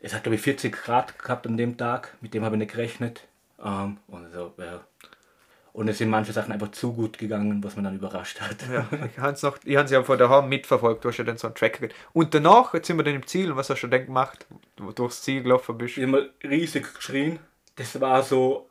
es 0.00 0.14
hat 0.14 0.22
glaube 0.22 0.36
ich 0.36 0.42
40 0.42 0.72
Grad 0.72 1.18
gehabt 1.18 1.46
an 1.46 1.56
dem 1.56 1.76
Tag, 1.76 2.16
mit 2.20 2.34
dem 2.34 2.44
habe 2.44 2.56
ich 2.56 2.60
nicht 2.60 2.72
gerechnet. 2.72 3.26
Ähm, 3.62 3.98
und, 4.08 4.32
so, 4.32 4.52
ja. 4.58 4.80
und 5.72 5.88
es 5.88 5.98
sind 5.98 6.10
manche 6.10 6.32
Sachen 6.32 6.52
einfach 6.52 6.70
zu 6.72 6.92
gut 6.92 7.18
gegangen, 7.18 7.62
was 7.64 7.74
man 7.76 7.84
dann 7.84 7.96
überrascht 7.96 8.40
hat. 8.40 8.56
Ja, 8.70 8.86
ich 9.10 9.18
habe 9.18 9.84
es 9.84 9.90
ja 9.90 10.02
vor 10.02 10.16
der 10.16 10.28
Hand 10.28 10.48
mitverfolgt, 10.48 11.04
du 11.04 11.08
hast 11.08 11.16
ja 11.16 11.24
dann 11.24 11.38
so 11.38 11.48
einen 11.48 11.54
Tracker 11.54 11.88
gehabt. 11.88 11.94
Und 12.12 12.34
danach, 12.34 12.74
jetzt 12.74 12.86
sind 12.86 12.98
wir 12.98 13.04
dann 13.04 13.14
im 13.14 13.26
Ziel, 13.26 13.50
und 13.50 13.56
was 13.56 13.70
hast 13.70 13.80
du 13.80 13.86
denn 13.86 14.06
gemacht, 14.06 14.46
wo 14.76 14.86
du 14.86 14.92
durchs 14.92 15.22
Ziel 15.22 15.42
gelaufen 15.42 15.78
bist? 15.78 15.96
Ich 15.96 16.06
habe 16.06 16.30
riesig 16.44 16.94
geschrien. 16.94 17.38
Das 17.76 17.98
war 18.00 18.22
so 18.22 18.68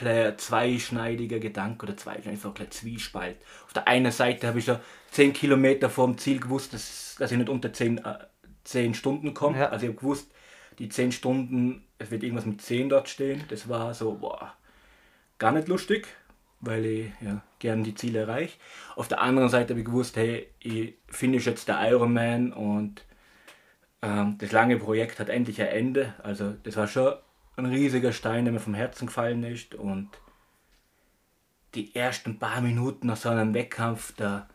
ein 0.00 0.38
zweischneidiger 0.38 1.38
Gedanke 1.38 1.86
oder 1.86 1.96
zwei, 1.96 2.20
so 2.36 2.54
ein 2.58 2.70
Zwiespalt. 2.70 3.36
Auf 3.66 3.72
der 3.72 3.88
einen 3.88 4.12
Seite 4.12 4.48
habe 4.48 4.58
ich 4.58 4.66
ja 4.66 4.80
10 5.10 5.32
Kilometer 5.32 5.90
vom 5.90 6.16
Ziel 6.18 6.40
gewusst, 6.40 6.72
dass, 6.72 7.16
dass 7.18 7.32
ich 7.32 7.38
nicht 7.38 7.48
unter 7.48 7.72
10 7.72 8.00
10 8.64 8.94
Stunden 8.94 9.34
kommt. 9.34 9.58
Ja. 9.58 9.68
Also 9.68 9.84
ich 9.86 9.90
habe 9.90 10.00
gewusst, 10.00 10.30
die 10.78 10.88
10 10.88 11.12
Stunden, 11.12 11.84
es 11.98 12.10
wird 12.10 12.22
irgendwas 12.22 12.46
mit 12.46 12.60
10 12.60 12.88
dort 12.88 13.08
stehen. 13.08 13.44
Das 13.48 13.68
war 13.68 13.94
so, 13.94 14.14
boah, 14.14 14.54
gar 15.38 15.52
nicht 15.52 15.68
lustig, 15.68 16.06
weil 16.60 16.84
ich 16.84 17.06
ja, 17.20 17.42
gerne 17.58 17.82
die 17.82 17.94
Ziele 17.94 18.20
erreiche. 18.20 18.58
Auf 18.96 19.08
der 19.08 19.20
anderen 19.20 19.48
Seite 19.48 19.70
habe 19.70 19.80
ich 19.80 19.86
gewusst, 19.86 20.16
hey, 20.16 20.48
ich 20.60 20.94
finish 21.08 21.46
jetzt 21.46 21.68
der 21.68 21.80
Ironman 21.90 22.52
und 22.52 23.04
ähm, 24.02 24.36
das 24.38 24.52
lange 24.52 24.78
Projekt 24.78 25.18
hat 25.20 25.28
endlich 25.28 25.60
ein 25.60 25.68
Ende. 25.68 26.14
Also 26.22 26.54
das 26.62 26.76
war 26.76 26.86
schon 26.86 27.14
ein 27.56 27.66
riesiger 27.66 28.12
Stein, 28.12 28.44
der 28.44 28.52
mir 28.52 28.60
vom 28.60 28.74
Herzen 28.74 29.06
gefallen 29.06 29.44
ist 29.44 29.74
und 29.74 30.08
die 31.74 31.94
ersten 31.94 32.38
paar 32.38 32.60
Minuten 32.60 33.06
nach 33.06 33.16
so 33.16 33.28
einem 33.28 33.54
Wettkampf, 33.54 34.14
da 34.16 34.48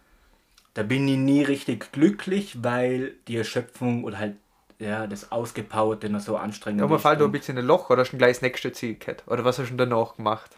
da 0.77 0.83
bin 0.83 1.07
ich 1.07 1.17
nie 1.17 1.41
richtig 1.41 1.91
glücklich, 1.91 2.63
weil 2.63 3.15
die 3.27 3.37
Erschöpfung 3.37 4.03
oder 4.03 4.19
halt 4.19 4.35
ja, 4.77 5.07
das 5.07 5.31
Ausgepowerte 5.31 6.07
noch 6.07 6.19
so 6.19 6.37
anstrengend 6.37 6.81
ist. 6.81 6.83
Aber 6.83 6.99
fällt 6.99 7.19
du 7.19 7.25
ein 7.25 7.31
bisschen 7.31 7.57
in 7.57 7.63
ein 7.63 7.67
Loch 7.67 7.89
oder 7.89 8.01
hast 8.01 8.11
du 8.11 8.17
gleich 8.17 8.33
das 8.33 8.41
nächste 8.43 8.71
Ziel 8.71 8.93
gehabt? 8.93 9.23
Oder 9.25 9.43
was 9.43 9.57
hast 9.57 9.71
du 9.71 9.75
danach 9.75 10.17
gemacht? 10.17 10.51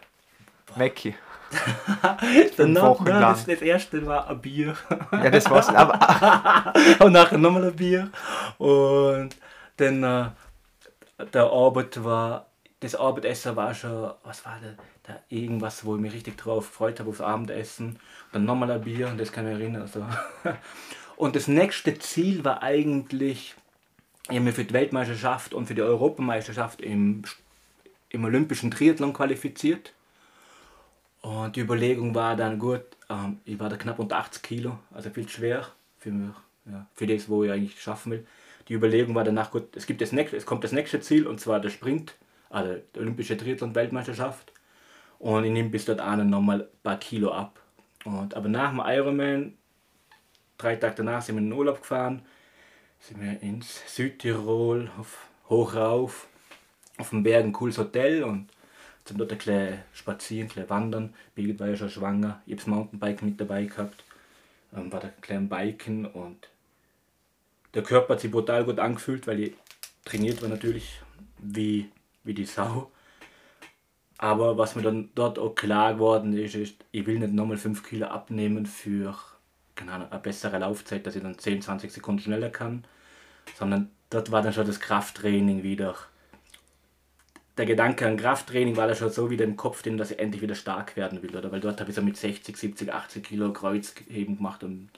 Mackie. 0.76 1.16
danach, 2.58 3.00
nein, 3.00 3.22
das, 3.22 3.46
das, 3.46 3.62
erste 3.62 4.06
war 4.06 4.30
ein 4.30 4.42
Bier. 4.42 4.76
ja, 5.14 5.30
das 5.30 5.50
war's. 5.50 5.70
Aber 5.74 6.74
und 7.00 7.14
nachher 7.14 7.38
nochmal 7.38 7.64
ein 7.64 7.76
Bier. 7.78 8.12
Und 8.58 9.38
dann 9.78 10.04
äh, 10.04 11.26
der 11.34 11.44
Arbeit 11.46 12.04
war, 12.04 12.48
das 12.82 12.94
Abendessen 12.94 13.56
war 13.56 13.74
schon, 13.74 14.12
was 14.26 14.46
war 14.46 14.60
das? 14.62 14.74
Da 15.10 15.20
irgendwas, 15.30 15.84
wo 15.86 15.96
ich 15.96 16.02
mich 16.02 16.14
richtig 16.14 16.38
drauf 16.38 16.70
gefreut 16.70 17.00
habe 17.00 17.10
aufs 17.10 17.20
Abendessen. 17.20 17.98
Dann 18.32 18.46
nochmal 18.46 18.70
ein 18.70 18.82
Bier, 18.82 19.12
das 19.18 19.32
kann 19.32 19.48
ich 19.48 19.54
mich 19.54 19.62
erinnern. 19.64 19.82
Also. 19.82 20.06
Und 21.18 21.36
das 21.36 21.48
nächste 21.48 21.98
Ziel 21.98 22.46
war 22.46 22.62
eigentlich, 22.62 23.56
ich 24.26 24.36
habe 24.36 24.42
mich 24.42 24.54
für 24.54 24.66
die 24.66 24.74
Weltmeisterschaft 24.74 25.56
und 25.56 25.66
für 25.66 25.74
die 25.74 25.82
Europameisterschaft 25.82 26.80
im, 26.80 27.24
im 28.10 28.24
olympischen 28.24 28.70
Triathlon 28.70 29.12
qualifiziert. 29.12 29.94
Und 31.22 31.56
die 31.56 31.62
Überlegung 31.62 32.14
war 32.14 32.36
dann 32.36 32.60
gut, 32.60 32.84
ähm, 33.10 33.40
ich 33.46 33.60
war 33.60 33.70
da 33.70 33.78
knapp 33.78 33.98
unter 33.98 34.18
80 34.18 34.44
Kilo, 34.44 34.78
also 34.94 35.10
viel 35.10 35.28
schwer 35.28 35.68
für 35.98 36.12
mich, 36.12 36.36
ja, 36.68 36.86
für 36.94 37.08
das, 37.08 37.28
wo 37.28 37.44
ich 37.44 37.52
eigentlich 37.52 37.82
schaffen 37.82 38.12
will. 38.12 38.28
Die 38.68 38.76
Überlegung 38.76 39.16
war 39.16 39.24
danach 39.24 39.50
gut, 39.50 39.76
es, 39.76 39.88
gibt 39.88 40.02
das 40.02 40.12
nächste, 40.12 40.38
es 40.38 40.46
kommt 40.46 40.64
das 40.64 40.72
nächste 40.72 41.02
Ziel 41.02 41.26
und 41.26 41.42
zwar 41.42 41.60
der 41.60 41.72
Sprint, 41.72 42.14
also 42.52 42.76
die 42.96 43.00
olympische 43.00 43.36
Triathlon-Weltmeisterschaft. 43.36 44.54
Und 45.20 45.44
ich 45.44 45.52
nehme 45.52 45.70
bis 45.70 45.86
dort 45.86 46.00
an 46.00 46.30
nochmal 46.30 46.62
ein 46.62 46.68
paar 46.82 46.98
Kilo 46.98 47.32
ab. 47.32 47.60
Und, 48.06 48.34
aber 48.34 48.50
nach 48.50 48.70
dem 48.72 48.82
Ironman, 48.84 49.54
drei 50.58 50.78
Tage 50.78 50.96
danach, 50.96 51.22
sind 51.22 51.36
wir 51.36 51.42
in 51.42 51.50
den 51.50 51.58
Urlaub 51.58 51.82
gefahren, 51.82 52.24
sind 53.00 53.22
wir 53.22 53.42
ins 53.42 53.82
Südtirol, 53.94 54.90
auf, 54.98 55.28
hoch 55.50 55.76
rauf, 55.76 56.28
auf 56.98 57.10
dem 57.10 57.24
Berg 57.24 57.46
ein 57.46 57.54
cooles 57.54 57.78
Hotel 57.78 58.24
und 58.24 58.50
sind 59.06 59.20
dort 59.20 59.32
ein 59.32 59.38
bisschen 59.38 59.80
spazieren, 59.94 60.46
ein 60.46 60.48
bisschen 60.48 60.70
wandern. 60.70 61.14
Birgit 61.36 61.60
war 61.60 61.68
ja 61.68 61.76
schon 61.76 61.90
schwanger, 61.90 62.42
ich 62.46 62.54
habe 62.54 62.62
das 62.62 62.68
Mountainbike 62.68 63.22
mit 63.24 63.42
dabei 63.42 63.66
gehabt, 63.66 64.04
ähm, 64.76 64.92
war 64.92 65.00
da 65.00 65.08
ein 65.08 65.14
bisschen 65.20 65.50
Biken 65.50 66.06
und 66.06 66.50
der 67.74 67.84
Körper 67.84 68.14
hat 68.14 68.22
sich 68.22 68.32
brutal 68.32 68.66
gut 68.66 68.80
angefühlt, 68.80 69.28
weil 69.28 69.40
ich 69.40 69.54
trainiert 70.06 70.42
war 70.42 70.50
natürlich 70.50 71.02
wie, 71.40 71.90
wie 72.24 72.34
die 72.34 72.46
Sau. 72.46 72.92
Aber 74.20 74.58
was 74.58 74.76
mir 74.76 74.84
dann 74.84 75.10
dort 75.16 75.40
auch 75.40 75.56
klar 75.56 75.94
geworden 75.94 76.34
ist, 76.34 76.54
ist, 76.54 76.76
ich 76.92 77.08
will 77.08 77.20
nicht 77.20 77.34
nochmal 77.34 77.58
5 77.58 77.84
Kilo 77.84 78.08
abnehmen 78.08 78.66
für 78.68 79.16
keine 79.80 79.94
Ahnung, 79.94 80.12
eine 80.12 80.20
bessere 80.20 80.60
Laufzeit, 80.60 81.08
dass 81.08 81.16
ich 81.16 81.24
dann 81.24 81.38
10, 81.38 81.62
20 81.62 81.92
Sekunden 81.92 82.22
schneller 82.22 82.50
kann, 82.50 82.84
sondern 83.58 83.90
dort 84.10 84.32
war 84.32 84.42
dann 84.42 84.54
schon 84.54 84.68
das 84.68 84.80
Krafttraining 84.80 85.64
wieder. 85.64 85.96
Der 87.58 87.66
Gedanke 87.66 88.06
an 88.06 88.18
Krafttraining 88.18 88.76
war 88.78 88.88
da 88.88 88.96
schon 88.96 89.10
so 89.10 89.30
wieder 89.30 89.46
im 89.46 89.58
Kopf 89.58 89.82
drin, 89.82 89.98
dass 89.98 90.12
ich 90.12 90.20
endlich 90.20 90.42
wieder 90.42 90.56
stark 90.56 90.96
werden 90.96 91.22
will. 91.22 91.36
Oder? 91.36 91.52
Weil 91.52 91.62
dort 91.62 91.80
habe 91.80 91.90
ich 91.90 91.96
so 91.96 92.02
mit 92.02 92.18
60, 92.18 92.56
70, 92.56 92.94
80 92.94 93.24
Kilo 93.24 93.52
Kreuzheben 93.52 94.38
gemacht 94.38 94.64
und 94.64 94.90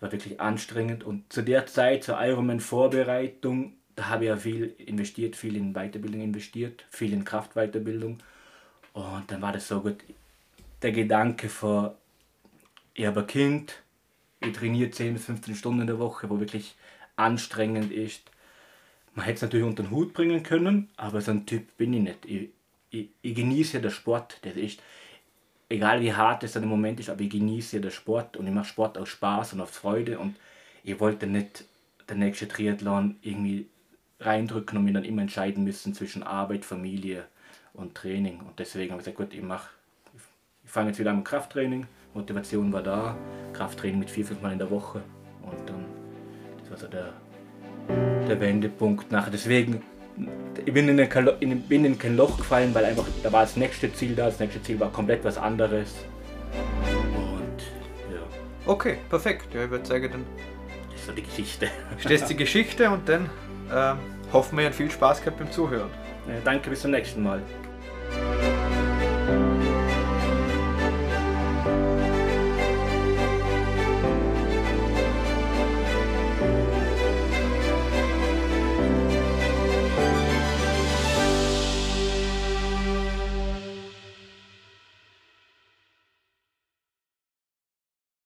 war 0.00 0.10
wirklich 0.10 0.40
anstrengend. 0.40 1.04
Und 1.04 1.32
zu 1.32 1.42
der 1.42 1.66
Zeit, 1.66 2.04
zur 2.04 2.20
Ironman-Vorbereitung, 2.20 3.74
da 4.00 4.08
habe 4.08 4.24
ich 4.24 4.28
ja 4.28 4.36
viel 4.38 4.74
investiert, 4.78 5.36
viel 5.36 5.56
in 5.56 5.74
Weiterbildung 5.74 6.22
investiert, 6.22 6.86
viel 6.88 7.12
in 7.12 7.22
Kraftweiterbildung. 7.22 8.16
Und 8.94 9.24
dann 9.26 9.42
war 9.42 9.52
das 9.52 9.68
so 9.68 9.82
gut. 9.82 9.98
Der 10.80 10.92
Gedanke 10.92 11.50
vor, 11.50 11.98
ich 12.94 13.04
habe 13.04 13.20
ein 13.20 13.26
Kind, 13.26 13.74
ich 14.40 14.52
trainiere 14.52 14.90
10 14.90 15.12
bis 15.12 15.26
15 15.26 15.54
Stunden 15.54 15.82
in 15.82 15.86
der 15.86 15.98
Woche, 15.98 16.30
wo 16.30 16.40
wirklich 16.40 16.76
anstrengend 17.16 17.92
ist. 17.92 18.22
Man 19.14 19.26
hätte 19.26 19.36
es 19.36 19.42
natürlich 19.42 19.66
unter 19.66 19.82
den 19.82 19.90
Hut 19.90 20.14
bringen 20.14 20.42
können, 20.42 20.88
aber 20.96 21.20
so 21.20 21.32
ein 21.32 21.44
Typ 21.44 21.76
bin 21.76 21.92
ich 21.92 22.00
nicht. 22.00 22.24
Ich, 22.24 22.48
ich, 22.88 23.08
ich 23.20 23.34
genieße 23.34 23.82
den 23.82 23.90
Sport. 23.90 24.38
Das 24.40 24.56
ist, 24.56 24.80
egal 25.68 26.00
wie 26.00 26.14
hart 26.14 26.42
es 26.42 26.52
dann 26.52 26.62
im 26.62 26.70
Moment 26.70 27.00
ist, 27.00 27.10
aber 27.10 27.20
ich 27.20 27.28
genieße 27.28 27.82
den 27.82 27.90
Sport 27.90 28.38
und 28.38 28.46
ich 28.46 28.54
mache 28.54 28.64
Sport 28.64 28.96
aus 28.96 29.10
Spaß 29.10 29.52
und 29.52 29.60
aus 29.60 29.72
Freude 29.72 30.18
und 30.18 30.36
ich 30.84 30.98
wollte 31.00 31.26
nicht 31.26 31.64
den 32.08 32.20
nächsten 32.20 32.48
Triathlon 32.48 33.16
irgendwie 33.20 33.66
reindrücken 34.20 34.78
und 34.78 34.84
mir 34.84 34.92
dann 34.92 35.04
immer 35.04 35.22
entscheiden 35.22 35.64
müssen 35.64 35.94
zwischen 35.94 36.22
Arbeit, 36.22 36.64
Familie 36.64 37.24
und 37.72 37.94
Training. 37.94 38.40
Und 38.40 38.58
deswegen 38.58 38.92
habe 38.92 39.00
ich 39.00 39.06
gesagt, 39.06 39.16
gut, 39.16 39.34
ich 39.34 39.42
mache, 39.42 39.68
ich 40.64 40.70
fange 40.70 40.88
jetzt 40.88 40.98
wieder 40.98 41.10
an 41.10 41.16
mit 41.16 41.24
Krafttraining. 41.24 41.86
Motivation 42.14 42.72
war 42.72 42.82
da, 42.82 43.16
Krafttraining 43.52 43.98
mit 43.98 44.10
vier, 44.10 44.26
fünf 44.26 44.42
Mal 44.42 44.52
in 44.52 44.58
der 44.58 44.70
Woche. 44.70 45.00
Und 45.42 45.68
dann, 45.68 45.84
das 46.60 46.70
war 46.70 46.76
so 46.76 46.88
der, 46.88 47.12
der 48.28 48.40
Wendepunkt 48.40 49.10
nachher. 49.10 49.30
Deswegen, 49.30 49.82
ich 50.64 50.72
bin 50.72 50.88
in, 50.88 51.00
ein, 51.00 51.28
in, 51.40 51.62
bin 51.62 51.84
in 51.84 51.98
kein 51.98 52.16
Loch 52.16 52.36
gefallen, 52.36 52.74
weil 52.74 52.84
einfach, 52.84 53.06
da 53.22 53.32
war 53.32 53.42
das 53.42 53.56
nächste 53.56 53.92
Ziel 53.92 54.14
da, 54.14 54.26
das 54.26 54.38
nächste 54.40 54.62
Ziel 54.62 54.78
war 54.80 54.90
komplett 54.90 55.24
was 55.24 55.38
anderes. 55.38 55.94
Und 57.14 57.62
ja. 58.12 58.20
Okay, 58.66 58.98
perfekt. 59.08 59.54
Ja, 59.54 59.64
ich 59.64 59.70
würde 59.70 59.86
sagen, 59.86 60.08
dann 60.12 60.24
Das 60.90 61.00
ist 61.00 61.06
so 61.06 61.12
die 61.12 61.22
Geschichte. 61.22 61.68
steht 61.98 62.28
die 62.28 62.36
Geschichte 62.36 62.90
und 62.90 63.08
dann 63.08 63.30
ähm, 63.72 63.98
hoffen 64.32 64.56
wir, 64.56 64.64
ihr 64.64 64.68
habt 64.68 64.76
viel 64.76 64.90
Spaß 64.90 65.20
gehabt 65.20 65.38
beim 65.38 65.50
Zuhören. 65.50 65.90
Ja, 66.28 66.34
danke, 66.44 66.70
bis 66.70 66.82
zum 66.82 66.90
nächsten 66.90 67.22
Mal. 67.22 67.42